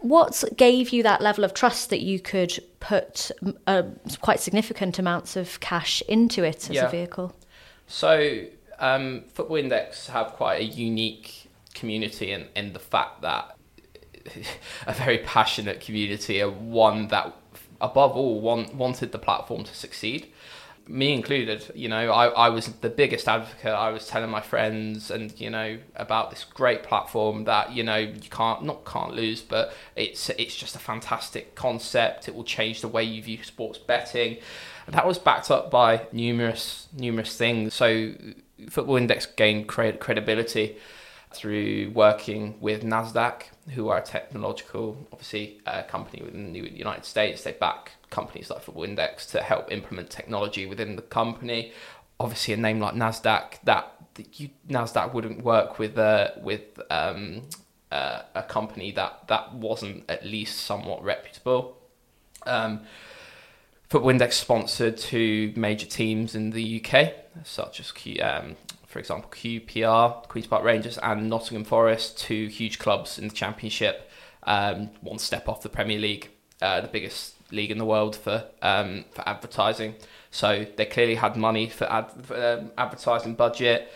What 0.00 0.42
gave 0.56 0.90
you 0.90 1.04
that 1.04 1.20
level 1.20 1.44
of 1.44 1.54
trust 1.54 1.90
that 1.90 2.00
you 2.00 2.18
could 2.18 2.58
put 2.80 3.30
uh, 3.68 3.84
quite 4.20 4.40
significant 4.40 4.98
amounts 4.98 5.36
of 5.36 5.60
cash 5.60 6.02
into 6.08 6.42
it 6.42 6.70
as 6.70 6.76
Yeah. 6.76 6.88
a 6.88 6.90
vehicle? 6.90 7.36
So, 7.86 8.46
um, 8.80 9.24
Football 9.32 9.58
Index 9.58 10.08
have 10.08 10.32
quite 10.32 10.60
a 10.60 10.64
unique 10.64 11.48
community 11.74 12.32
in, 12.32 12.48
in 12.56 12.72
the 12.72 12.78
fact 12.80 13.22
that 13.22 13.56
a 14.86 14.92
very 14.92 15.18
passionate 15.18 15.80
community, 15.80 16.40
a 16.40 16.48
one 16.48 17.08
that, 17.08 17.32
above 17.80 18.12
all, 18.12 18.40
want, 18.40 18.74
wanted 18.74 19.12
the 19.12 19.18
platform 19.18 19.64
to 19.64 19.74
succeed. 19.74 20.32
Me 20.86 21.12
included, 21.12 21.70
you 21.74 21.88
know, 21.88 22.10
I, 22.10 22.26
I 22.28 22.48
was 22.48 22.66
the 22.66 22.90
biggest 22.90 23.28
advocate. 23.28 23.72
I 23.72 23.90
was 23.90 24.08
telling 24.08 24.28
my 24.28 24.40
friends 24.40 25.10
and, 25.10 25.38
you 25.40 25.48
know, 25.48 25.78
about 25.94 26.30
this 26.30 26.44
great 26.44 26.82
platform 26.82 27.44
that, 27.44 27.72
you 27.72 27.84
know, 27.84 27.98
you 27.98 28.30
can't, 28.30 28.64
not 28.64 28.84
can't 28.84 29.14
lose, 29.14 29.40
but 29.40 29.72
it's, 29.94 30.30
it's 30.30 30.56
just 30.56 30.74
a 30.74 30.80
fantastic 30.80 31.54
concept. 31.54 32.26
It 32.26 32.34
will 32.34 32.44
change 32.44 32.80
the 32.80 32.88
way 32.88 33.04
you 33.04 33.22
view 33.22 33.42
sports 33.44 33.78
betting. 33.78 34.38
And 34.86 34.94
that 34.96 35.06
was 35.06 35.18
backed 35.18 35.50
up 35.50 35.70
by 35.70 36.06
numerous, 36.10 36.88
numerous 36.96 37.36
things. 37.36 37.72
So 37.72 38.12
Football 38.68 38.96
Index 38.96 39.26
gained 39.26 39.68
cred- 39.68 40.00
credibility 40.00 40.76
through 41.32 41.92
working 41.94 42.56
with 42.60 42.82
Nasdaq, 42.82 43.42
who 43.70 43.88
are 43.88 43.98
a 43.98 44.02
technological, 44.02 45.06
obviously, 45.12 45.60
uh, 45.66 45.82
company 45.82 46.22
within 46.24 46.52
the 46.52 46.58
United 46.58 47.04
States. 47.04 47.44
They 47.44 47.52
back 47.52 47.92
companies 48.10 48.50
like 48.50 48.62
Football 48.62 48.84
Index 48.84 49.26
to 49.26 49.40
help 49.40 49.70
implement 49.70 50.10
technology 50.10 50.66
within 50.66 50.96
the 50.96 51.02
company. 51.02 51.72
Obviously, 52.18 52.54
a 52.54 52.56
name 52.56 52.80
like 52.80 52.94
Nasdaq 52.94 53.62
that 53.64 53.94
you, 54.34 54.50
Nasdaq 54.68 55.14
wouldn't 55.14 55.44
work 55.44 55.78
with 55.78 55.96
uh, 55.96 56.30
with 56.42 56.80
um, 56.90 57.42
uh, 57.92 58.22
a 58.34 58.42
company 58.42 58.90
that 58.92 59.28
that 59.28 59.54
wasn't 59.54 60.04
at 60.08 60.24
least 60.24 60.64
somewhat 60.64 61.02
reputable. 61.02 61.76
Um, 62.44 62.80
Football 63.88 64.10
Index 64.10 64.36
sponsored 64.36 64.96
two 64.96 65.52
major 65.56 65.86
teams 65.86 66.36
in 66.36 66.50
the 66.50 66.84
UK, 66.84 67.12
such 67.42 67.80
as 67.80 67.92
um, 68.20 68.56
for 68.90 68.98
example 68.98 69.30
QPR, 69.30 70.26
Queens 70.28 70.48
Park 70.48 70.64
Rangers, 70.64 70.98
and 70.98 71.30
Nottingham 71.30 71.64
Forest, 71.64 72.18
two 72.18 72.48
huge 72.48 72.80
clubs 72.80 73.18
in 73.18 73.28
the 73.28 73.34
Championship, 73.34 74.10
um, 74.42 74.90
one 75.00 75.20
step 75.20 75.48
off 75.48 75.62
the 75.62 75.68
Premier 75.68 75.98
League, 75.98 76.28
uh, 76.60 76.80
the 76.80 76.88
biggest 76.88 77.36
league 77.52 77.70
in 77.70 77.78
the 77.78 77.84
world 77.84 78.16
for 78.16 78.44
um, 78.62 79.04
for 79.12 79.26
advertising. 79.28 79.94
So 80.32 80.66
they 80.76 80.86
clearly 80.86 81.14
had 81.14 81.36
money 81.36 81.68
for, 81.68 81.90
ad, 81.90 82.10
for 82.22 82.34
um, 82.34 82.72
advertising 82.76 83.34
budget. 83.34 83.90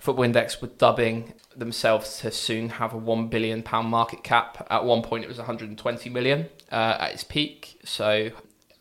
Football 0.00 0.24
Index 0.24 0.60
were 0.60 0.68
dubbing 0.68 1.34
themselves 1.54 2.18
to 2.20 2.32
soon 2.32 2.70
have 2.70 2.92
a 2.92 2.96
one 2.96 3.28
billion 3.28 3.62
pound 3.62 3.88
market 3.88 4.24
cap. 4.24 4.66
At 4.68 4.84
one 4.84 5.02
point, 5.02 5.22
it 5.22 5.28
was 5.28 5.38
120 5.38 6.10
million 6.10 6.48
uh, 6.72 6.96
at 6.98 7.12
its 7.12 7.22
peak. 7.22 7.78
So 7.84 8.30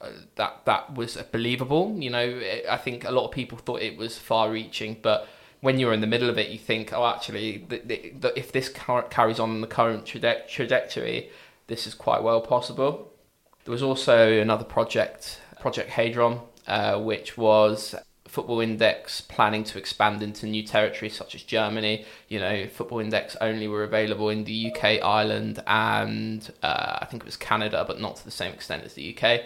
uh, 0.02 0.10
that 0.36 0.62
that 0.66 0.96
was 0.96 1.16
believable. 1.32 1.96
You 2.00 2.10
know, 2.10 2.42
I 2.68 2.78
think 2.78 3.04
a 3.04 3.12
lot 3.12 3.26
of 3.26 3.32
people 3.32 3.60
thought 3.60 3.82
it 3.82 3.98
was 3.98 4.18
far-reaching, 4.18 4.98
but 5.04 5.28
when 5.62 5.80
you're 5.80 5.94
in 5.94 6.02
the 6.02 6.08
middle 6.08 6.30
of 6.30 6.38
it, 6.38 6.50
you 6.50 6.58
think, 6.58 6.94
oh, 6.94 7.06
actually, 7.06 7.66
the, 7.68 7.80
the, 7.80 8.14
the, 8.20 8.40
if 8.40 8.52
this 8.52 8.70
car- 8.70 9.04
carries 9.04 9.40
on 9.40 9.62
the 9.62 9.68
current 9.68 10.06
traje- 10.06 10.48
trajectory, 10.48 11.30
this 11.68 11.86
is 11.86 11.94
quite 11.94 12.24
well 12.24 12.42
possible. 12.42 13.12
There 13.66 13.72
was 13.72 13.84
also 13.84 14.40
another 14.40 14.64
project, 14.64 15.42
Project 15.60 15.92
Hadron, 15.92 16.40
uh, 16.68 17.00
which 17.00 17.38
was 17.38 17.94
Football 18.28 18.62
Index 18.62 19.22
planning 19.22 19.64
to 19.66 19.78
expand 19.78 20.22
into 20.22 20.46
new 20.46 20.64
territories 20.64 21.16
such 21.16 21.36
as 21.36 21.44
Germany. 21.44 22.06
You 22.30 22.40
know, 22.40 22.68
Football 22.68 23.00
Index 23.00 23.36
only 23.42 23.68
were 23.68 23.84
available 23.84 24.30
in 24.30 24.46
the 24.46 24.72
UK, 24.72 25.04
Ireland, 25.04 25.62
and 25.68 26.50
uh, 26.64 27.00
I 27.02 27.06
think 27.06 27.24
it 27.24 27.26
was 27.26 27.36
Canada, 27.38 27.84
but 27.88 28.00
not 28.00 28.16
to 28.18 28.26
the 28.26 28.32
same 28.32 28.54
extent 28.54 28.84
as 28.86 28.94
the 28.94 29.18
UK. 29.18 29.42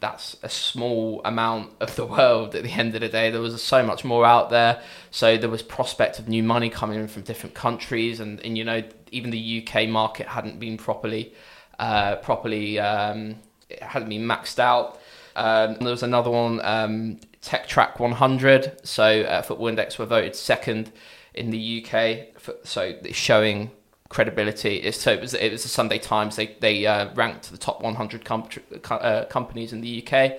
That's 0.00 0.36
a 0.42 0.48
small 0.48 1.20
amount 1.24 1.72
of 1.80 1.96
the 1.96 2.06
world 2.06 2.54
at 2.54 2.62
the 2.62 2.70
end 2.70 2.94
of 2.94 3.00
the 3.00 3.08
day. 3.08 3.30
There 3.30 3.40
was 3.40 3.60
so 3.62 3.84
much 3.84 4.04
more 4.04 4.24
out 4.24 4.50
there. 4.50 4.80
So 5.10 5.36
there 5.36 5.50
was 5.50 5.62
prospect 5.62 6.18
of 6.18 6.28
new 6.28 6.42
money 6.42 6.70
coming 6.70 6.98
in 6.98 7.08
from 7.08 7.22
different 7.22 7.54
countries, 7.54 8.20
and, 8.20 8.40
and 8.40 8.56
you 8.56 8.64
know, 8.64 8.82
even 9.10 9.30
the 9.30 9.66
UK 9.66 9.88
market 9.88 10.26
hadn't 10.26 10.60
been 10.60 10.76
properly, 10.76 11.34
uh, 11.78 12.16
properly, 12.16 12.78
um, 12.78 13.36
it 13.68 13.82
hadn't 13.82 14.08
been 14.08 14.22
maxed 14.22 14.58
out. 14.58 15.00
Um, 15.36 15.76
there 15.80 15.90
was 15.90 16.02
another 16.02 16.30
one, 16.30 16.60
um, 16.64 17.20
Tech 17.40 17.68
Track 17.68 18.00
100. 18.00 18.86
So 18.86 19.22
uh, 19.22 19.42
Football 19.42 19.68
Index 19.68 19.98
were 19.98 20.06
voted 20.06 20.34
second 20.34 20.92
in 21.34 21.50
the 21.50 21.84
UK. 21.84 22.40
For, 22.40 22.54
so 22.64 22.82
it's 22.82 23.16
showing 23.16 23.70
credibility. 24.08 24.76
It's, 24.76 25.00
so 25.00 25.12
it 25.12 25.20
was 25.20 25.34
it 25.34 25.52
was 25.52 25.62
the 25.62 25.68
Sunday 25.68 25.98
Times. 25.98 26.36
They 26.36 26.56
they 26.60 26.86
uh, 26.86 27.12
ranked 27.14 27.50
the 27.50 27.58
top 27.58 27.82
100 27.82 28.24
com- 28.24 28.48
uh, 28.90 29.24
companies 29.24 29.72
in 29.72 29.80
the 29.80 30.06
UK. 30.06 30.38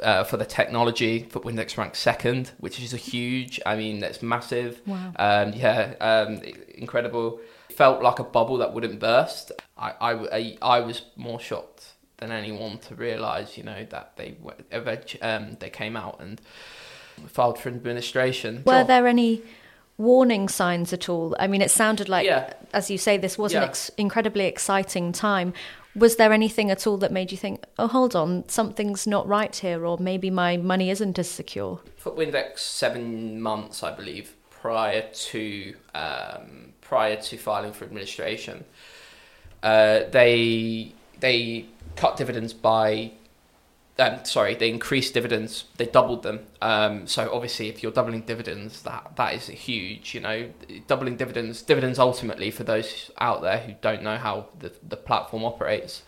Uh, 0.00 0.24
for 0.24 0.38
the 0.38 0.46
technology, 0.46 1.24
Football 1.24 1.50
Index 1.50 1.76
ranked 1.76 1.96
second, 1.96 2.52
which 2.58 2.80
is 2.80 2.94
a 2.94 2.96
huge. 2.96 3.60
I 3.66 3.76
mean, 3.76 4.00
that's 4.00 4.22
massive. 4.22 4.80
Wow. 4.86 5.12
Um, 5.16 5.52
yeah, 5.52 5.94
um, 6.00 6.40
incredible. 6.74 7.40
Felt 7.68 8.02
like 8.02 8.18
a 8.18 8.24
bubble 8.24 8.56
that 8.58 8.72
wouldn't 8.72 8.98
burst. 9.00 9.52
I, 9.76 9.92
I, 10.00 10.12
I, 10.12 10.58
I 10.62 10.80
was 10.80 11.02
more 11.16 11.38
shocked 11.38 11.92
than 12.18 12.32
anyone 12.32 12.78
to 12.78 12.94
realise, 12.94 13.58
you 13.58 13.64
know, 13.64 13.84
that 13.90 14.16
they 14.16 14.36
um, 15.20 15.56
they 15.60 15.68
came 15.68 15.96
out 15.96 16.20
and 16.20 16.40
filed 17.26 17.58
for 17.58 17.68
administration. 17.68 18.62
Were 18.64 18.84
there 18.84 19.06
any 19.06 19.42
warning 20.02 20.48
signs 20.48 20.92
at 20.92 21.08
all? 21.08 21.34
I 21.38 21.46
mean, 21.46 21.62
it 21.62 21.70
sounded 21.70 22.08
like, 22.08 22.26
Yeah. 22.26 22.52
as 22.72 22.90
you 22.90 22.98
say, 22.98 23.16
this 23.18 23.38
was 23.38 23.54
an 23.54 23.62
ex- 23.62 23.90
incredibly 23.96 24.46
exciting 24.46 25.12
time. 25.12 25.52
Was 25.94 26.16
there 26.16 26.32
anything 26.32 26.70
at 26.70 26.86
all 26.86 26.96
that 26.98 27.12
made 27.12 27.30
you 27.30 27.38
think, 27.38 27.64
oh, 27.78 27.86
hold 27.86 28.16
on, 28.16 28.48
something's 28.48 29.06
not 29.06 29.28
right 29.28 29.54
here, 29.54 29.86
or 29.86 29.98
maybe 29.98 30.30
my 30.30 30.56
money 30.56 30.88
isn't 30.90 31.18
as 31.18 31.28
secure? 31.28 31.80
Football 31.96 32.22
Index 32.24 32.62
seven 32.62 33.40
months, 33.40 33.82
I 33.82 33.90
believe, 33.94 34.34
prior 34.50 35.02
to 35.30 35.74
um, 35.94 36.72
prior 36.80 37.16
to 37.16 37.36
filing 37.36 37.72
for 37.72 37.84
administration. 37.84 38.64
Uh, 39.62 40.00
they 40.10 40.92
they 41.20 41.66
cut 41.96 42.16
dividends 42.16 42.52
by. 42.54 43.12
Um, 43.98 44.24
sorry, 44.24 44.54
they 44.54 44.70
increased 44.70 45.12
dividends. 45.12 45.64
They 45.76 45.86
doubled 45.86 46.22
them. 46.22 46.46
Um, 46.62 47.06
so 47.06 47.30
obviously, 47.32 47.68
if 47.68 47.82
you're 47.82 47.92
doubling 47.92 48.22
dividends, 48.22 48.82
that 48.82 49.12
that 49.16 49.34
is 49.34 49.48
huge. 49.48 50.14
You 50.14 50.20
know, 50.20 50.50
doubling 50.86 51.16
dividends. 51.16 51.62
Dividends 51.62 51.98
ultimately, 51.98 52.50
for 52.50 52.64
those 52.64 53.10
out 53.18 53.42
there 53.42 53.58
who 53.58 53.74
don't 53.80 54.02
know 54.02 54.16
how 54.16 54.46
the 54.58 54.72
the 54.82 54.96
platform 54.96 55.44
operates, 55.44 56.02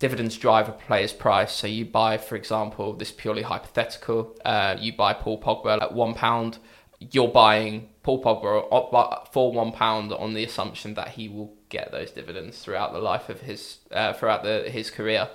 dividends 0.00 0.36
drive 0.36 0.68
a 0.68 0.72
player's 0.72 1.12
price. 1.12 1.52
So 1.52 1.68
you 1.68 1.84
buy, 1.84 2.18
for 2.18 2.34
example, 2.34 2.94
this 2.94 3.12
purely 3.12 3.42
hypothetical. 3.42 4.36
Uh, 4.44 4.76
you 4.78 4.92
buy 4.92 5.14
Paul 5.14 5.40
Pogba 5.40 5.80
at 5.80 5.94
one 5.94 6.14
pound. 6.14 6.58
You're 7.00 7.28
buying 7.28 7.88
Paul 8.02 8.22
Pogba 8.22 9.32
for 9.32 9.52
one 9.52 9.72
pound 9.72 10.12
on 10.12 10.34
the 10.34 10.44
assumption 10.44 10.94
that 10.94 11.08
he 11.08 11.28
will 11.28 11.54
get 11.70 11.92
those 11.92 12.10
dividends 12.10 12.58
throughout 12.58 12.92
the 12.92 12.98
life 12.98 13.28
of 13.28 13.40
his 13.40 13.78
uh, 13.90 14.12
throughout 14.12 14.42
the 14.42 14.68
his 14.70 14.90
career. 14.90 15.28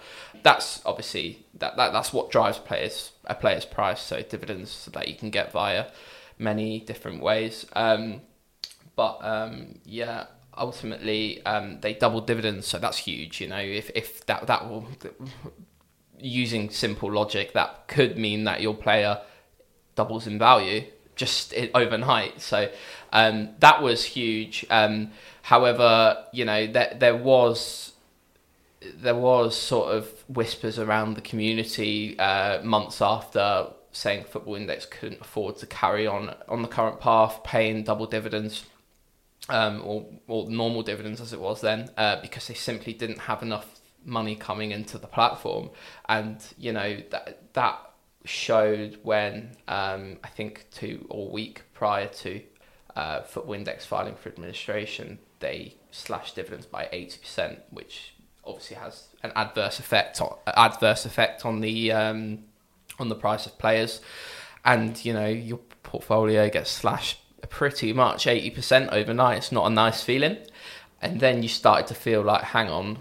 That's 0.43 0.81
obviously 0.85 1.45
that, 1.55 1.75
that 1.77 1.91
that's 1.91 2.13
what 2.13 2.29
drives 2.29 2.59
players 2.59 3.11
a 3.25 3.33
player's 3.33 3.65
price. 3.65 4.01
So 4.01 4.21
dividends 4.21 4.89
that 4.93 5.07
you 5.07 5.15
can 5.15 5.31
get 5.31 5.51
via 5.51 5.87
many 6.37 6.79
different 6.79 7.21
ways. 7.21 7.65
Um, 7.73 8.21
but 8.95 9.17
um, 9.21 9.79
yeah, 9.85 10.25
ultimately 10.57 11.43
um, 11.45 11.79
they 11.81 11.93
double 11.93 12.21
dividends, 12.21 12.67
so 12.67 12.77
that's 12.77 12.97
huge. 12.97 13.41
You 13.41 13.47
know, 13.47 13.59
if 13.59 13.89
if 13.95 14.25
that 14.27 14.47
that 14.47 14.69
will 14.69 14.87
using 16.19 16.69
simple 16.69 17.11
logic, 17.11 17.53
that 17.53 17.87
could 17.87 18.17
mean 18.17 18.43
that 18.43 18.61
your 18.61 18.75
player 18.75 19.21
doubles 19.95 20.27
in 20.27 20.37
value 20.37 20.83
just 21.15 21.53
overnight. 21.73 22.41
So 22.41 22.69
um, 23.13 23.49
that 23.59 23.81
was 23.81 24.03
huge. 24.03 24.65
Um, 24.69 25.11
however, 25.41 26.25
you 26.31 26.45
know, 26.45 26.67
there 26.67 26.95
there 26.99 27.15
was 27.15 27.93
there 28.97 29.15
was 29.15 29.57
sort 29.57 29.95
of 29.95 30.07
whispers 30.27 30.77
around 30.77 31.15
the 31.15 31.21
community 31.21 32.17
uh, 32.19 32.61
months 32.61 33.01
after 33.01 33.67
saying 33.91 34.25
Football 34.25 34.55
Index 34.55 34.85
couldn't 34.85 35.21
afford 35.21 35.57
to 35.57 35.65
carry 35.65 36.05
on 36.05 36.35
on 36.47 36.61
the 36.61 36.67
current 36.67 36.99
path, 36.99 37.43
paying 37.43 37.83
double 37.83 38.05
dividends 38.05 38.65
um, 39.49 39.81
or, 39.83 40.05
or 40.27 40.49
normal 40.49 40.83
dividends 40.83 41.21
as 41.21 41.33
it 41.33 41.39
was 41.39 41.61
then, 41.61 41.89
uh, 41.97 42.21
because 42.21 42.47
they 42.47 42.53
simply 42.53 42.93
didn't 42.93 43.19
have 43.19 43.41
enough 43.41 43.79
money 44.03 44.35
coming 44.35 44.71
into 44.71 44.97
the 44.97 45.07
platform, 45.07 45.69
and 46.09 46.37
you 46.57 46.71
know 46.71 46.97
that 47.11 47.53
that 47.53 47.79
showed 48.25 48.99
when 49.03 49.55
um, 49.67 50.17
I 50.23 50.27
think 50.29 50.65
two 50.71 51.05
or 51.09 51.29
week 51.29 51.63
prior 51.73 52.07
to 52.07 52.41
uh, 52.95 53.21
Football 53.21 53.53
Index 53.55 53.85
filing 53.85 54.15
for 54.15 54.29
administration, 54.29 55.19
they 55.39 55.75
slashed 55.91 56.35
dividends 56.35 56.65
by 56.65 56.89
eighty 56.91 57.19
percent, 57.19 57.59
which 57.69 58.13
obviously 58.43 58.77
has 58.77 59.07
an 59.23 59.31
adverse 59.35 59.79
effect 59.79 60.21
on 60.21 60.35
adverse 60.47 61.05
effect 61.05 61.45
on 61.45 61.61
the 61.61 61.91
um, 61.91 62.39
on 62.99 63.09
the 63.09 63.15
price 63.15 63.45
of 63.45 63.57
players, 63.57 64.01
and 64.63 65.03
you 65.03 65.13
know 65.13 65.27
your 65.27 65.59
portfolio 65.83 66.49
gets 66.49 66.71
slashed 66.71 67.19
pretty 67.49 67.93
much 67.93 68.27
eighty 68.27 68.49
percent 68.49 68.89
overnight. 68.91 69.37
It's 69.37 69.51
not 69.51 69.65
a 69.67 69.69
nice 69.69 70.03
feeling, 70.03 70.37
and 71.01 71.19
then 71.19 71.43
you 71.43 71.49
started 71.49 71.87
to 71.87 71.93
feel 71.93 72.21
like, 72.21 72.43
hang 72.43 72.69
on, 72.69 72.97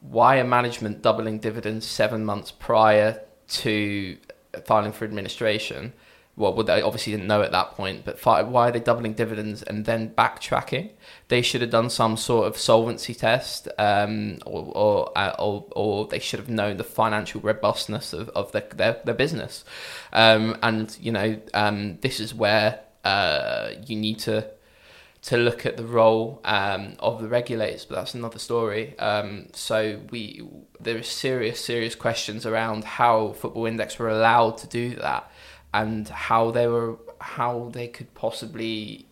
why 0.00 0.38
are 0.38 0.44
management 0.44 1.02
doubling 1.02 1.38
dividends 1.38 1.86
seven 1.86 2.24
months 2.24 2.50
prior 2.50 3.20
to 3.48 4.16
filing 4.64 4.92
for 4.92 5.04
administration? 5.04 5.92
Well, 6.34 6.54
well, 6.54 6.64
they 6.64 6.80
obviously 6.80 7.12
didn't 7.12 7.26
know 7.26 7.42
at 7.42 7.52
that 7.52 7.72
point, 7.72 8.06
but 8.06 8.18
fi- 8.18 8.42
why 8.42 8.68
are 8.68 8.72
they 8.72 8.80
doubling 8.80 9.12
dividends 9.12 9.62
and 9.62 9.84
then 9.84 10.14
backtracking? 10.16 10.90
They 11.28 11.42
should 11.42 11.60
have 11.60 11.68
done 11.68 11.90
some 11.90 12.16
sort 12.16 12.46
of 12.46 12.56
solvency 12.56 13.14
test, 13.14 13.68
um, 13.78 14.38
or 14.46 14.72
or, 14.74 15.18
uh, 15.18 15.34
or 15.38 15.66
or 15.72 16.06
they 16.06 16.18
should 16.18 16.40
have 16.40 16.48
known 16.48 16.78
the 16.78 16.84
financial 16.84 17.42
robustness 17.42 18.14
of, 18.14 18.30
of 18.30 18.50
their, 18.52 18.66
their, 18.74 19.00
their 19.04 19.14
business. 19.14 19.62
Um, 20.14 20.56
and 20.62 20.96
you 20.98 21.12
know, 21.12 21.38
um, 21.52 21.98
this 22.00 22.18
is 22.18 22.34
where 22.34 22.80
uh, 23.04 23.72
you 23.86 23.96
need 23.96 24.18
to 24.20 24.48
to 25.22 25.36
look 25.36 25.64
at 25.64 25.76
the 25.76 25.86
role 25.86 26.40
um, 26.44 26.94
of 26.98 27.22
the 27.22 27.28
regulators, 27.28 27.84
but 27.84 27.94
that's 27.94 28.14
another 28.14 28.40
story. 28.40 28.98
Um, 28.98 29.46
so 29.52 30.00
we 30.10 30.42
there 30.80 30.98
are 30.98 31.02
serious, 31.02 31.64
serious 31.64 31.94
questions 31.94 32.44
around 32.44 32.84
how 32.84 33.32
Football 33.32 33.66
Index 33.66 33.98
were 33.98 34.08
allowed 34.08 34.58
to 34.58 34.66
do 34.66 34.96
that, 34.96 35.30
and 35.72 36.08
how 36.08 36.50
they 36.50 36.66
were 36.66 36.96
how 37.20 37.70
they 37.72 37.86
could 37.86 38.12
possibly 38.14 39.06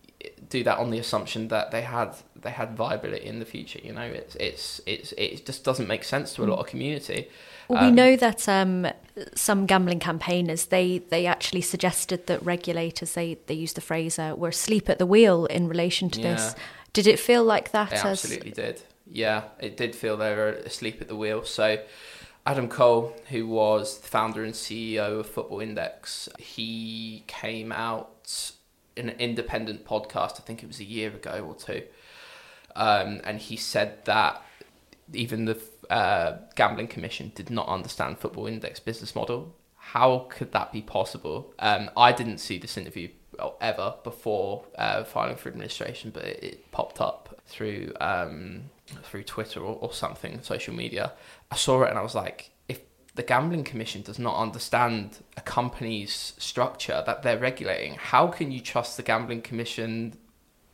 do 0.48 0.64
that 0.64 0.78
on 0.78 0.90
the 0.90 0.98
assumption 0.98 1.46
that 1.48 1.70
they 1.70 1.82
had 1.82 2.16
they 2.34 2.50
had 2.50 2.76
viability 2.76 3.24
in 3.24 3.38
the 3.38 3.44
future. 3.44 3.78
You 3.82 3.92
know, 3.92 4.02
it's 4.02 4.34
it's 4.36 4.80
it's 4.86 5.12
it 5.12 5.46
just 5.46 5.62
doesn't 5.62 5.86
make 5.86 6.02
sense 6.02 6.34
to 6.34 6.44
a 6.44 6.46
lot 6.46 6.58
of 6.58 6.66
community. 6.66 7.28
Well, 7.70 7.84
we 7.84 7.90
know 7.92 8.16
that 8.16 8.48
um, 8.48 8.86
some 9.34 9.66
gambling 9.66 10.00
campaigners 10.00 10.66
they 10.66 10.98
they 10.98 11.26
actually 11.26 11.60
suggested 11.60 12.26
that 12.26 12.42
regulators 12.44 13.14
they 13.14 13.38
they 13.46 13.54
used 13.54 13.76
the 13.76 13.80
phrase 13.80 14.18
uh, 14.18 14.34
were 14.36 14.48
asleep 14.48 14.88
at 14.88 14.98
the 14.98 15.06
wheel 15.06 15.46
in 15.46 15.68
relation 15.68 16.10
to 16.10 16.20
this. 16.20 16.54
Did 16.92 17.06
it 17.06 17.18
feel 17.18 17.44
like 17.44 17.70
that? 17.72 17.90
They 17.90 17.96
as- 17.96 18.04
absolutely 18.04 18.50
did. 18.50 18.82
Yeah, 19.06 19.44
it 19.58 19.76
did 19.76 19.94
feel 19.94 20.16
they 20.16 20.34
were 20.34 20.50
asleep 20.50 21.00
at 21.00 21.08
the 21.08 21.16
wheel. 21.16 21.44
So, 21.44 21.82
Adam 22.46 22.68
Cole, 22.68 23.16
who 23.28 23.46
was 23.46 23.98
the 23.98 24.06
founder 24.06 24.44
and 24.44 24.54
CEO 24.54 25.20
of 25.20 25.26
Football 25.26 25.60
Index, 25.60 26.28
he 26.38 27.24
came 27.26 27.72
out 27.72 28.52
in 28.96 29.08
an 29.08 29.16
independent 29.18 29.84
podcast. 29.84 30.32
I 30.38 30.42
think 30.44 30.62
it 30.62 30.66
was 30.66 30.78
a 30.78 30.84
year 30.84 31.10
ago 31.10 31.44
or 31.48 31.54
two, 31.54 31.82
um, 32.76 33.20
and 33.24 33.40
he 33.40 33.56
said 33.56 34.04
that 34.04 34.42
even 35.12 35.44
the 35.44 35.60
uh, 35.90 36.38
gambling 36.54 36.86
commission 36.86 37.32
did 37.34 37.50
not 37.50 37.68
understand 37.68 38.18
Football 38.18 38.46
Index 38.46 38.80
business 38.80 39.14
model. 39.14 39.54
How 39.76 40.28
could 40.30 40.52
that 40.52 40.72
be 40.72 40.82
possible? 40.82 41.52
Um, 41.58 41.90
I 41.96 42.12
didn't 42.12 42.38
see 42.38 42.58
this 42.58 42.76
interview 42.76 43.08
ever 43.60 43.94
before 44.04 44.64
uh, 44.78 45.04
filing 45.04 45.36
for 45.36 45.48
administration, 45.48 46.10
but 46.12 46.24
it, 46.24 46.44
it 46.44 46.70
popped 46.70 47.00
up 47.00 47.40
through 47.46 47.92
um, 48.00 48.70
through 49.02 49.24
Twitter 49.24 49.60
or, 49.60 49.76
or 49.80 49.92
something, 49.92 50.40
social 50.42 50.74
media. 50.74 51.12
I 51.50 51.56
saw 51.56 51.82
it 51.82 51.90
and 51.90 51.98
I 51.98 52.02
was 52.02 52.14
like, 52.14 52.50
if 52.68 52.80
the 53.14 53.22
gambling 53.22 53.64
commission 53.64 54.02
does 54.02 54.18
not 54.18 54.36
understand 54.36 55.18
a 55.36 55.40
company's 55.40 56.34
structure 56.38 57.02
that 57.04 57.22
they're 57.22 57.38
regulating, 57.38 57.94
how 57.94 58.28
can 58.28 58.52
you 58.52 58.60
trust 58.60 58.96
the 58.96 59.02
gambling 59.02 59.42
commission 59.42 60.16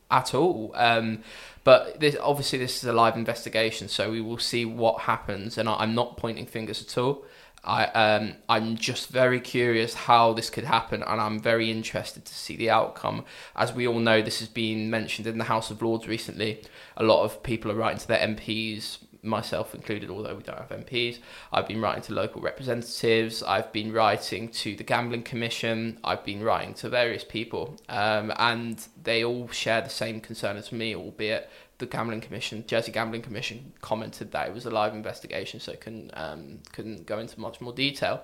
at 0.09 0.33
all. 0.33 0.71
Um, 0.75 1.23
but 1.63 1.99
this, 1.99 2.15
obviously, 2.21 2.59
this 2.59 2.77
is 2.77 2.83
a 2.85 2.93
live 2.93 3.15
investigation, 3.15 3.89
so 3.89 4.09
we 4.09 4.21
will 4.21 4.37
see 4.37 4.63
what 4.63 5.01
happens. 5.01 5.57
And 5.57 5.67
I, 5.67 5.75
I'm 5.75 5.93
not 5.93 6.17
pointing 6.17 6.45
fingers 6.45 6.81
at 6.81 6.97
all. 6.97 7.25
I 7.63 7.85
um, 7.87 8.35
I'm 8.47 8.77
just 8.77 9.09
very 9.09 9.41
curious 9.41 9.93
how 9.93 10.31
this 10.31 10.49
could 10.49 10.63
happen, 10.63 11.03
and 11.03 11.19
I'm 11.19 11.39
very 11.39 11.69
interested 11.69 12.23
to 12.23 12.33
see 12.33 12.55
the 12.55 12.69
outcome. 12.69 13.25
As 13.55 13.73
we 13.73 13.85
all 13.85 13.99
know, 13.99 14.21
this 14.21 14.39
has 14.39 14.47
been 14.47 14.89
mentioned 14.89 15.27
in 15.27 15.37
the 15.37 15.43
House 15.43 15.69
of 15.69 15.81
Lords 15.81 16.07
recently. 16.07 16.63
A 16.95 17.03
lot 17.03 17.23
of 17.23 17.43
people 17.43 17.69
are 17.71 17.75
writing 17.75 17.99
to 17.99 18.07
their 18.07 18.25
MPs, 18.25 18.99
myself 19.27 19.75
included, 19.75 20.09
although 20.09 20.35
we 20.35 20.43
don't 20.43 20.57
have 20.57 20.69
MPs. 20.69 21.19
I've 21.51 21.67
been 21.67 21.81
writing 21.81 22.03
to 22.03 22.13
local 22.13 22.41
representatives. 22.41 23.43
I've 23.43 23.71
been 23.71 23.91
writing 23.91 24.49
to 24.49 24.75
the 24.75 24.83
Gambling 24.83 25.23
Commission. 25.23 25.99
I've 26.03 26.23
been 26.23 26.43
writing 26.43 26.73
to 26.75 26.89
various 26.89 27.23
people, 27.23 27.77
um, 27.89 28.33
and 28.37 28.85
they 29.01 29.23
all 29.23 29.47
share 29.49 29.81
the 29.81 29.89
same 29.89 30.21
concern 30.21 30.57
as 30.57 30.71
me, 30.71 30.95
albeit 30.95 31.49
the 31.77 31.85
Gambling 31.85 32.21
Commission, 32.21 32.63
Jersey 32.65 32.91
Gambling 32.91 33.21
Commission, 33.21 33.73
commented 33.81 34.31
that 34.31 34.47
it 34.47 34.53
was 34.53 34.65
a 34.65 34.71
live 34.71 34.95
investigation, 34.95 35.59
so 35.59 35.71
it 35.71 35.81
couldn't 35.81 36.11
um, 36.15 36.59
couldn't 36.73 37.05
go 37.05 37.19
into 37.19 37.39
much 37.39 37.61
more 37.61 37.73
detail. 37.73 38.23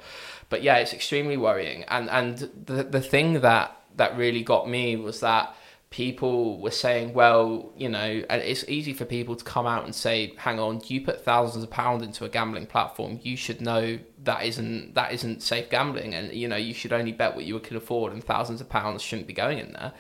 But 0.50 0.64
yeah, 0.64 0.78
it's 0.78 0.94
extremely 0.94 1.38
worrying. 1.38 1.84
And 1.84 2.10
and 2.10 2.38
the 2.66 2.84
the 2.84 3.02
thing 3.02 3.42
that 3.42 3.78
that 3.96 4.18
really 4.18 4.42
got 4.42 4.68
me 4.68 4.96
was 4.96 5.20
that 5.20 5.56
people 5.94 6.60
were 6.60 6.72
saying, 6.72 7.14
well, 7.14 7.72
you 7.78 7.88
know, 7.88 8.24
and 8.28 8.42
it's 8.42 8.68
easy 8.68 8.94
for 8.94 9.06
people 9.06 9.36
to 9.36 9.46
come 9.46 9.68
out 9.68 9.86
and 9.86 9.94
say, 9.94 10.34
hang 10.38 10.60
on, 10.60 10.82
you 10.88 11.00
put 11.00 11.24
thousands 11.24 11.64
of 11.64 11.70
pounds 11.70 12.02
into 12.02 12.26
a 12.26 12.30
gambling 12.30 12.66
platform, 12.66 13.20
you 13.22 13.38
should 13.38 13.62
know 13.62 14.00
that 14.24 14.44
isn't 14.44 14.96
that 14.96 15.14
isn't 15.14 15.44
safe 15.44 15.70
gambling, 15.70 16.16
and 16.16 16.34
you 16.34 16.48
know, 16.48 16.56
you 16.56 16.74
should 16.74 16.92
only 16.92 17.12
bet 17.12 17.36
what 17.36 17.46
you 17.46 17.60
can 17.60 17.78
afford, 17.78 18.12
and 18.12 18.24
thousands 18.24 18.60
of 18.60 18.68
pounds 18.68 19.04
shouldn't 19.04 19.28
be 19.28 19.34
going 19.34 19.60
in 19.60 19.72
there. 19.74 19.94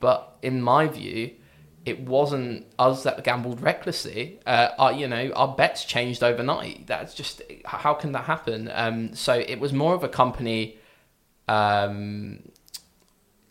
But 0.00 0.38
in 0.42 0.60
my 0.60 0.88
view, 0.88 1.30
it 1.84 2.00
wasn't 2.00 2.66
us 2.76 3.04
that 3.04 3.22
gambled 3.22 3.60
recklessly. 3.60 4.40
Uh, 4.44 4.70
our, 4.76 4.92
you 4.92 5.06
know, 5.06 5.30
our 5.36 5.54
bets 5.54 5.84
changed 5.84 6.24
overnight. 6.24 6.88
That's 6.88 7.14
just 7.14 7.42
how 7.64 7.94
can 7.94 8.10
that 8.12 8.24
happen? 8.24 8.68
Um, 8.74 9.14
so 9.14 9.34
it 9.34 9.60
was 9.60 9.72
more 9.72 9.94
of 9.94 10.02
a 10.02 10.08
company 10.08 10.78
um, 11.46 12.40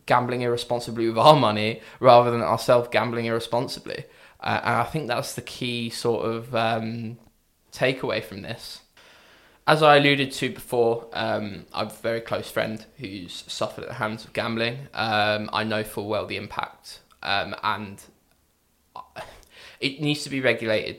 gambling 0.05 0.41
irresponsibly 0.41 1.07
with 1.07 1.17
our 1.17 1.35
money 1.35 1.81
rather 1.99 2.31
than 2.31 2.41
ourselves 2.41 2.89
gambling 2.91 3.25
irresponsibly. 3.25 4.05
Uh, 4.39 4.59
and 4.63 4.75
I 4.75 4.83
think 4.83 5.07
that's 5.07 5.35
the 5.35 5.41
key 5.41 5.89
sort 5.89 6.25
of 6.25 6.55
um, 6.55 7.17
takeaway 7.71 8.23
from 8.23 8.41
this. 8.41 8.81
As 9.67 9.83
I 9.83 9.97
alluded 9.97 10.31
to 10.33 10.49
before, 10.49 11.07
um, 11.13 11.65
I 11.73 11.79
have 11.79 11.93
a 11.93 12.01
very 12.01 12.21
close 12.21 12.49
friend 12.49 12.83
who's 12.97 13.43
suffered 13.47 13.83
at 13.83 13.89
the 13.89 13.95
hands 13.95 14.25
of 14.25 14.33
gambling. 14.33 14.87
Um, 14.93 15.49
I 15.53 15.63
know 15.63 15.83
full 15.83 16.07
well 16.07 16.25
the 16.25 16.37
impact, 16.37 16.99
um, 17.21 17.55
and 17.63 18.03
it 19.79 20.01
needs 20.01 20.23
to 20.23 20.29
be 20.29 20.41
regulated 20.41 20.97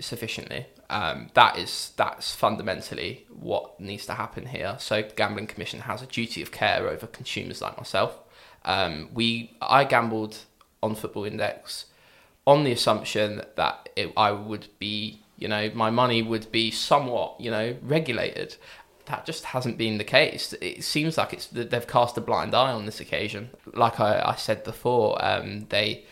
sufficiently. 0.00 0.66
Um, 0.90 1.30
that 1.34 1.56
is 1.56 1.92
that's 1.96 2.34
fundamentally 2.34 3.26
what 3.28 3.78
needs 3.78 4.06
to 4.06 4.14
happen 4.14 4.46
here. 4.46 4.74
So, 4.80 5.02
the 5.02 5.14
gambling 5.14 5.46
commission 5.46 5.80
has 5.80 6.02
a 6.02 6.06
duty 6.06 6.42
of 6.42 6.50
care 6.50 6.88
over 6.88 7.06
consumers 7.06 7.62
like 7.62 7.76
myself. 7.76 8.18
Um, 8.64 9.08
we 9.14 9.56
I 9.60 9.84
gambled 9.84 10.38
on 10.82 10.94
Football 10.94 11.24
Index 11.24 11.86
on 12.46 12.64
the 12.64 12.72
assumption 12.72 13.42
that 13.56 13.88
it, 13.96 14.12
I 14.16 14.32
would 14.32 14.68
be, 14.78 15.20
you 15.38 15.48
know, 15.48 15.70
my 15.74 15.90
money 15.90 16.22
would 16.22 16.50
be 16.50 16.70
somewhat, 16.70 17.40
you 17.40 17.50
know, 17.50 17.76
regulated. 17.82 18.56
That 19.06 19.26
just 19.26 19.44
hasn't 19.46 19.78
been 19.78 19.98
the 19.98 20.04
case. 20.04 20.52
It 20.60 20.84
seems 20.84 21.18
like 21.18 21.32
it's 21.32 21.46
they've 21.46 21.86
cast 21.86 22.16
a 22.16 22.20
blind 22.20 22.54
eye 22.54 22.72
on 22.72 22.86
this 22.86 23.00
occasion. 23.00 23.50
Like 23.72 23.98
I, 23.98 24.22
I 24.24 24.36
said 24.36 24.62
before, 24.64 25.22
um, 25.24 25.66
they 25.68 26.04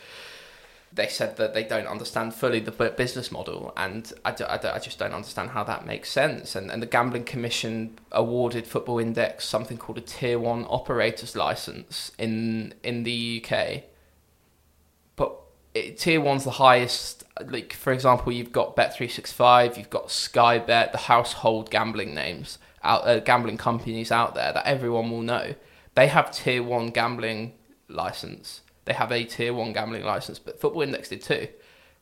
they 0.99 1.07
said 1.07 1.37
that 1.37 1.55
they 1.55 1.63
don't 1.63 1.87
understand 1.87 2.35
fully 2.35 2.59
the 2.59 2.73
business 2.73 3.31
model, 3.31 3.73
and 3.77 4.13
I, 4.25 4.33
do, 4.33 4.45
I, 4.49 4.59
do, 4.59 4.67
I, 4.67 4.81
just 4.81 4.99
don't 4.99 5.13
understand 5.13 5.51
how 5.51 5.63
that 5.63 5.87
makes 5.87 6.11
sense. 6.11 6.57
And, 6.57 6.73
and 6.73 6.83
the 6.83 6.87
Gambling 6.87 7.23
Commission 7.23 8.01
awarded 8.11 8.67
Football 8.67 8.99
Index 8.99 9.45
something 9.45 9.79
called 9.79 9.99
a 9.99 10.01
Tier 10.01 10.41
One 10.41 10.67
Operators 10.69 11.37
License 11.37 12.11
in 12.19 12.75
in 12.83 13.05
the 13.05 13.41
UK, 13.45 13.85
but 15.15 15.39
it, 15.73 15.99
Tier 15.99 16.21
One's 16.21 16.43
the 16.43 16.51
highest. 16.51 17.23
Like 17.47 17.73
for 17.75 17.93
example, 17.93 18.33
you've 18.33 18.51
got 18.51 18.75
Bet 18.75 18.97
three 18.97 19.09
six 19.09 19.31
five, 19.31 19.79
you've 19.79 19.91
got 19.91 20.11
Sky 20.11 20.59
Bet, 20.59 20.91
the 20.91 20.99
household 20.99 21.71
gambling 21.71 22.13
names 22.13 22.59
out, 22.83 23.07
uh, 23.07 23.21
gambling 23.21 23.57
companies 23.57 24.11
out 24.11 24.35
there 24.35 24.53
that 24.53 24.67
everyone 24.67 25.13
will 25.13 25.23
know. 25.23 25.55
They 25.95 26.09
have 26.09 26.33
Tier 26.33 26.65
One 26.65 26.89
gambling 26.89 27.53
license 27.89 28.63
they 28.89 28.95
have 28.95 29.13
a 29.13 29.23
tier 29.23 29.53
one 29.53 29.75
gambling 29.75 30.03
license, 30.03 30.39
but 30.39 30.59
Football 30.59 30.83
Index 30.83 31.11
did 31.11 31.23
too. 31.23 31.47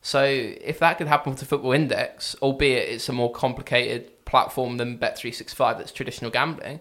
So 0.01 0.23
if 0.23 0.79
that 0.79 0.97
could 0.97 1.07
happen 1.07 1.35
to 1.35 1.45
Football 1.45 1.73
Index, 1.73 2.33
albeit 2.41 2.87
it's 2.87 3.09
a 3.09 3.13
more 3.13 3.31
complicated 3.31 4.23
platform 4.23 4.77
than 4.77 4.97
Bet365 4.97 5.77
that's 5.77 5.91
traditional 5.91 6.31
gambling, 6.31 6.79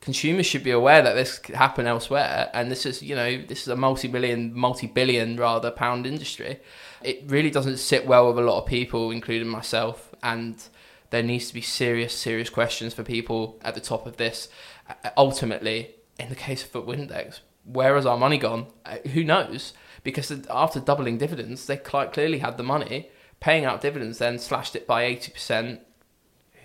consumers 0.00 0.46
should 0.46 0.62
be 0.62 0.70
aware 0.70 1.02
that 1.02 1.14
this 1.14 1.38
could 1.40 1.56
happen 1.56 1.88
elsewhere. 1.88 2.48
And 2.54 2.70
this 2.70 2.86
is, 2.86 3.02
you 3.02 3.16
know, 3.16 3.42
this 3.42 3.62
is 3.62 3.68
a 3.68 3.74
multi-million, 3.74 4.54
multi-billion 4.54 5.36
rather 5.36 5.72
pound 5.72 6.06
industry. 6.06 6.60
It 7.02 7.24
really 7.26 7.50
doesn't 7.50 7.78
sit 7.78 8.06
well 8.06 8.28
with 8.28 8.38
a 8.38 8.46
lot 8.46 8.62
of 8.62 8.68
people, 8.68 9.10
including 9.10 9.48
myself. 9.48 10.14
And 10.22 10.62
there 11.10 11.24
needs 11.24 11.48
to 11.48 11.54
be 11.54 11.60
serious, 11.60 12.14
serious 12.14 12.50
questions 12.50 12.94
for 12.94 13.02
people 13.02 13.58
at 13.62 13.74
the 13.74 13.80
top 13.80 14.06
of 14.06 14.16
this. 14.16 14.48
Uh, 14.88 15.10
ultimately, 15.16 15.96
in 16.20 16.28
the 16.28 16.36
case 16.36 16.62
of 16.62 16.70
Football 16.70 16.94
Index, 16.94 17.40
where 17.64 17.96
has 17.96 18.06
our 18.06 18.18
money 18.18 18.38
gone? 18.38 18.66
Uh, 18.84 18.98
who 19.12 19.24
knows? 19.24 19.72
Because 20.02 20.30
after 20.50 20.80
doubling 20.80 21.18
dividends, 21.18 21.66
they 21.66 21.76
quite 21.76 22.12
clearly 22.12 22.38
had 22.38 22.56
the 22.56 22.62
money. 22.62 23.10
Paying 23.40 23.64
out 23.64 23.80
dividends 23.80 24.18
then 24.18 24.38
slashed 24.38 24.76
it 24.76 24.86
by 24.86 25.04
80%. 25.04 25.80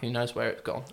who 0.02 0.10
knows 0.10 0.36
where 0.36 0.50
it's 0.50 0.62
gone. 0.62 0.84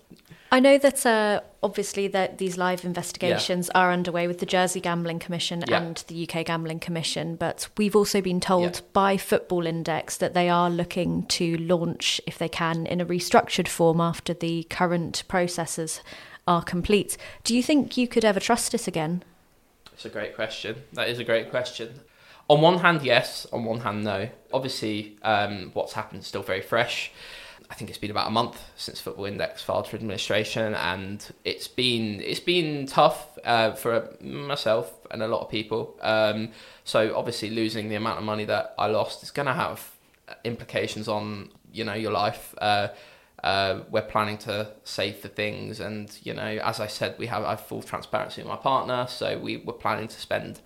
I 0.51 0.61
know 0.61 0.79
that 0.79 1.05
uh, 1.05 1.41
obviously 1.63 2.09
that 2.09 2.39
these 2.39 2.57
live 2.57 2.85
investigations 2.85 3.69
yeah. 3.73 3.81
are 3.81 3.93
underway 3.93 4.27
with 4.27 4.39
the 4.39 4.47
Jersey 4.47 4.81
Gambling 4.81 5.19
Commission 5.19 5.65
yeah. 5.67 5.83
and 5.83 6.05
the 6.09 6.29
UK 6.29 6.47
Gambling 6.47 6.81
Commission, 6.81 7.37
but 7.37 7.69
we've 7.77 7.97
also 7.97 8.21
been 8.21 8.41
told 8.41 8.77
yeah. 8.77 8.81
by 8.93 9.17
Football 9.17 9.67
Index 9.67 10.17
that 10.17 10.35
they 10.35 10.49
are 10.49 10.71
looking 10.71 11.25
to 11.27 11.57
launch, 11.59 12.21
if 12.27 12.39
they 12.39 12.49
can, 12.49 12.87
in 12.87 13.01
a 13.01 13.07
restructured 13.07 13.69
form 13.69 14.01
after 14.01 14.35
the 14.35 14.65
current 14.65 15.25
processes 15.29 16.01
are 16.47 16.63
complete. 16.63 17.17
Do 17.43 17.55
you 17.55 17.63
think 17.63 17.97
you 17.97 18.07
could 18.07 18.25
ever 18.25 18.41
trust 18.41 18.73
it 18.73 18.87
again? 18.87 19.25
It's 19.97 20.05
a 20.05 20.11
great 20.11 20.35
question. 20.35 20.77
That 20.93 21.09
is 21.09 21.19
a 21.19 21.25
great 21.25 21.49
question. 21.49 22.01
On 22.51 22.61
one 22.61 22.81
hand, 22.81 23.01
yes. 23.03 23.47
On 23.51 23.65
one 23.65 23.81
hand, 23.81 24.05
no. 24.05 24.29
Obviously, 24.53 25.17
um, 25.23 25.71
what's 25.73 25.95
happened 25.95 26.21
is 26.21 26.27
still 26.27 26.43
very 26.43 26.61
fresh. 26.61 27.11
I 27.71 27.75
think 27.75 27.89
it's 27.89 27.99
been 27.99 28.11
about 28.11 28.29
a 28.29 28.31
month 28.31 28.63
since 28.77 29.01
Football 29.01 29.25
Index 29.25 29.63
filed 29.63 29.89
for 29.89 29.97
administration, 29.97 30.75
and 30.75 31.27
it's 31.47 31.67
been 31.67 32.21
it's 32.21 32.41
been 32.41 32.87
tough 32.87 33.39
uh, 33.43 33.73
for 33.73 34.15
myself 34.21 34.93
and 35.11 35.23
a 35.23 35.29
lot 35.29 35.41
of 35.41 35.51
people. 35.51 35.97
Um, 36.03 36.51
so 36.85 37.17
obviously, 37.17 37.49
losing 37.49 37.89
the 37.89 37.95
amount 37.95 38.19
of 38.19 38.25
money 38.25 38.45
that 38.45 38.75
I 38.79 38.89
lost 38.89 39.23
is 39.23 39.31
going 39.31 39.47
to 39.47 39.55
have 39.55 39.91
implications 40.45 41.09
on 41.09 41.49
you 41.73 41.85
know 41.85 41.95
your 41.95 42.13
life. 42.13 42.55
Uh, 42.59 42.89
uh, 43.47 43.85
we're 43.91 44.03
planning 44.03 44.37
to 44.37 44.69
save 44.83 45.19
for 45.19 45.29
things, 45.29 45.79
and 45.79 46.11
you 46.25 46.35
know, 46.35 46.59
as 46.65 46.81
I 46.81 46.89
said, 46.89 47.15
we 47.17 47.29
have 47.29 47.45
I 47.45 47.51
have 47.51 47.61
full 47.61 47.81
transparency 47.81 48.43
with 48.43 48.49
my 48.49 48.57
partner, 48.57 49.07
so 49.09 49.39
we 49.39 49.59
were 49.59 49.73
planning 49.73 50.09
to 50.09 50.21
spend 50.21 50.61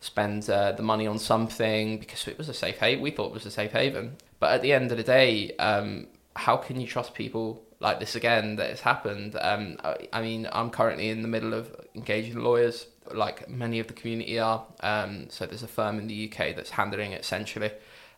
spend 0.00 0.48
uh, 0.50 0.72
the 0.72 0.82
money 0.82 1.06
on 1.06 1.18
something 1.18 1.98
because 1.98 2.28
it 2.28 2.36
was 2.36 2.50
a 2.50 2.54
safe 2.54 2.76
haven. 2.76 3.02
We 3.02 3.12
thought 3.12 3.28
it 3.28 3.32
was 3.32 3.46
a 3.46 3.50
safe 3.50 3.72
haven, 3.72 4.18
but 4.40 4.52
at 4.52 4.60
the 4.60 4.74
end 4.74 4.90
of 4.92 4.98
the 4.98 5.04
day, 5.04 5.56
um, 5.56 6.06
how 6.36 6.58
can 6.58 6.78
you 6.78 6.86
trust 6.86 7.14
people 7.14 7.62
like 7.80 7.98
this 7.98 8.14
again 8.14 8.56
that 8.56 8.68
it's 8.68 8.82
happened? 8.82 9.34
Um, 9.40 9.78
I, 9.82 10.08
I, 10.12 10.20
mean, 10.20 10.46
I'm 10.52 10.68
currently 10.68 11.08
in 11.08 11.22
the 11.22 11.28
middle 11.28 11.54
of 11.54 11.74
engaging 11.94 12.40
lawyers, 12.40 12.88
like 13.10 13.48
many 13.48 13.80
of 13.80 13.86
the 13.86 13.94
community 13.94 14.38
are. 14.38 14.66
Um, 14.80 15.30
so 15.30 15.46
there's 15.46 15.62
a 15.62 15.68
firm 15.68 15.98
in 15.98 16.08
the 16.08 16.30
UK 16.30 16.54
that's 16.54 16.70
handling 16.70 17.12
it 17.12 17.22
essentially 17.22 17.70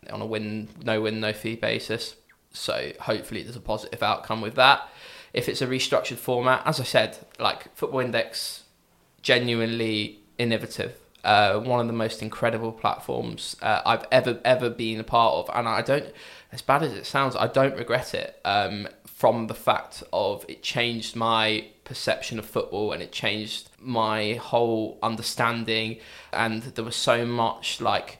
on 0.09 0.21
a 0.21 0.25
win, 0.25 0.67
no 0.83 0.99
win, 0.99 1.21
no 1.21 1.31
fee 1.31 1.55
basis. 1.55 2.15
So 2.53 2.91
hopefully 2.99 3.43
there's 3.43 3.55
a 3.55 3.61
positive 3.61 4.03
outcome 4.03 4.41
with 4.41 4.55
that. 4.55 4.87
If 5.33 5.47
it's 5.47 5.61
a 5.61 5.67
restructured 5.67 6.17
format, 6.17 6.61
as 6.65 6.79
I 6.79 6.83
said, 6.83 7.17
like 7.39 7.73
Football 7.75 8.01
Index, 8.01 8.63
genuinely 9.21 10.19
innovative. 10.37 10.95
Uh, 11.23 11.59
one 11.59 11.79
of 11.79 11.85
the 11.85 11.93
most 11.93 12.23
incredible 12.23 12.71
platforms 12.71 13.55
uh, 13.61 13.81
I've 13.85 14.05
ever 14.11 14.39
ever 14.43 14.71
been 14.71 14.99
a 14.99 15.03
part 15.03 15.35
of, 15.35 15.55
and 15.55 15.67
I 15.67 15.83
don't 15.83 16.11
as 16.51 16.61
bad 16.61 16.83
as 16.83 16.93
it 16.93 17.05
sounds, 17.05 17.35
I 17.35 17.47
don't 17.47 17.77
regret 17.77 18.13
it 18.13 18.39
um, 18.43 18.87
from 19.05 19.47
the 19.47 19.53
fact 19.53 20.03
of 20.11 20.45
it 20.49 20.61
changed 20.61 21.15
my 21.15 21.67
perception 21.85 22.39
of 22.39 22.45
football 22.45 22.91
and 22.91 23.01
it 23.01 23.11
changed 23.11 23.69
my 23.79 24.33
whole 24.33 24.97
understanding. 25.01 25.99
And 26.33 26.63
there 26.63 26.83
was 26.83 26.95
so 26.95 27.25
much 27.25 27.79
like 27.79 28.19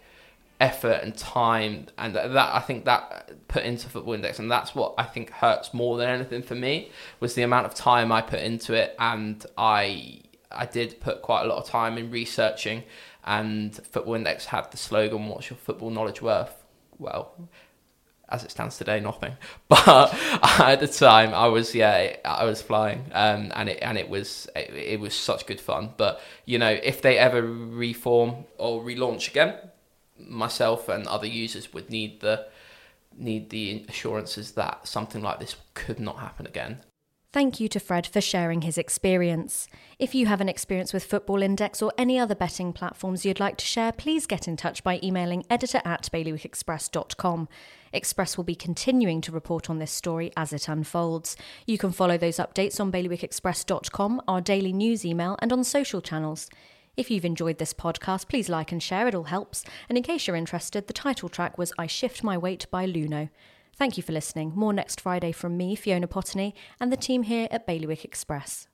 effort 0.62 1.02
and 1.04 1.18
time, 1.18 1.88
and 1.98 2.16
that 2.16 2.38
I 2.38 2.60
think 2.60 2.86
that 2.86 3.48
put 3.48 3.64
into 3.64 3.90
Football 3.90 4.14
Index, 4.14 4.40
and 4.40 4.50
that's 4.50 4.74
what 4.74 4.94
I 4.98 5.04
think 5.04 5.32
hurts 5.32 5.74
more 5.74 5.98
than 5.98 6.08
anything 6.08 6.44
for 6.44 6.56
me 6.56 6.92
was 7.20 7.34
the 7.34 7.42
amount 7.42 7.66
of 7.66 7.74
time 7.74 8.12
I 8.12 8.22
put 8.22 8.40
into 8.40 8.74
it, 8.74 8.96
and 9.00 9.44
I 9.58 10.22
I 10.52 10.68
did 10.68 11.02
put 11.02 11.22
quite 11.24 11.44
a 11.44 11.48
lot 11.48 11.58
of 11.58 11.68
time 11.68 11.98
in 11.98 12.12
researching. 12.12 12.84
And 13.24 13.76
Football 13.76 14.16
Index 14.16 14.46
had 14.46 14.72
the 14.72 14.78
slogan, 14.78 15.28
"What's 15.28 15.50
your 15.50 15.58
football 15.58 15.90
knowledge 15.90 16.22
worth?" 16.22 16.56
Well, 16.98 17.34
as 18.30 18.44
it 18.44 18.52
stands 18.52 18.78
today, 18.78 19.00
nothing. 19.00 19.34
But 19.68 20.14
at 20.44 20.80
the 20.80 20.88
time, 20.88 21.34
I 21.34 21.48
was 21.48 21.74
yeah, 21.74 22.18
I 22.24 22.46
was 22.46 22.62
flying, 22.62 23.06
um, 23.14 23.52
and 23.56 23.68
it 23.68 23.80
and 23.82 23.98
it 23.98 24.10
was 24.10 24.48
it, 24.56 24.74
it, 24.74 25.00
was 25.00 25.16
such 25.16 25.48
good 25.48 25.60
fun. 25.60 25.94
But 25.98 26.22
you 26.46 26.60
know, 26.60 26.70
if 26.70 27.02
they 27.02 27.18
ever 27.18 27.42
reform 27.42 28.46
or 28.58 28.84
relaunch 28.84 29.30
again, 29.30 29.56
myself 30.28 30.90
and 30.90 31.08
other 31.08 31.28
users 31.28 31.74
would 31.74 31.90
need 31.90 32.22
the 32.22 32.48
need 33.18 33.50
the 33.50 33.86
assurances 33.90 34.54
that 34.54 34.88
something 34.88 35.22
like 35.22 35.40
this 35.40 35.56
could 35.74 36.00
not 36.00 36.20
happen 36.20 36.46
again. 36.46 36.80
Thank 37.34 37.62
you 37.62 37.70
to 37.70 37.80
Fred 37.80 38.06
for 38.06 38.20
sharing 38.20 38.64
his 38.64 38.78
experience. 38.78 39.70
If 39.98 40.14
you 40.14 40.26
have 40.26 40.42
an 40.42 40.50
experience 40.50 40.92
with 40.92 41.06
Football 41.06 41.42
Index 41.42 41.82
or 41.82 41.94
any 41.98 42.20
other 42.20 42.36
betting 42.36 42.74
platforms 42.74 43.26
you'd 43.26 43.40
like 43.40 43.56
to 43.58 43.66
share, 43.66 43.94
please 43.94 44.28
get 44.28 44.50
in 44.50 44.58
touch 44.58 44.84
by 44.84 45.00
emailing 45.02 45.46
editor 45.50 45.82
at 45.86 46.10
bailiwickexpress.com. 46.12 47.48
Express 47.94 48.36
will 48.36 48.44
be 48.44 48.56
continuing 48.56 49.22
to 49.22 49.32
report 49.32 49.70
on 49.70 49.80
this 49.80 49.92
story 49.92 50.34
as 50.36 50.52
it 50.52 50.68
unfolds. 50.68 51.38
You 51.66 51.78
can 51.78 51.94
follow 51.94 52.18
those 52.18 52.36
updates 52.36 52.82
on 52.82 52.92
bailiwickexpress.com, 52.92 54.24
our 54.28 54.42
daily 54.42 54.74
news 54.74 55.06
email, 55.06 55.38
and 55.40 55.54
on 55.54 55.64
social 55.64 56.02
channels. 56.02 56.50
If 56.98 57.10
you've 57.10 57.26
enjoyed 57.26 57.58
this 57.58 57.74
podcast, 57.74 58.28
please 58.28 58.50
like 58.50 58.72
and 58.72 58.84
share, 58.84 59.08
it 59.08 59.16
all 59.16 59.24
helps. 59.24 59.64
And 59.88 59.98
in 59.98 60.04
case 60.04 60.28
you're 60.28 60.36
interested, 60.36 60.88
the 60.88 60.94
title 60.94 61.30
track 61.30 61.58
was 61.58 61.72
I 61.78 61.88
Shift 61.88 62.22
My 62.22 62.38
Weight 62.38 62.68
by 62.70 62.86
Luno. 62.86 63.30
Thank 63.78 63.96
you 63.96 64.04
for 64.04 64.12
listening. 64.12 64.52
More 64.56 64.74
next 64.74 65.00
Friday 65.00 65.32
from 65.32 65.56
me, 65.56 65.76
Fiona 65.76 66.08
Potney, 66.08 66.54
and 66.80 66.92
the 66.92 66.98
team 66.98 67.24
here 67.24 67.48
at 67.50 67.66
Bailiwick 67.66 68.04
Express. 68.04 68.68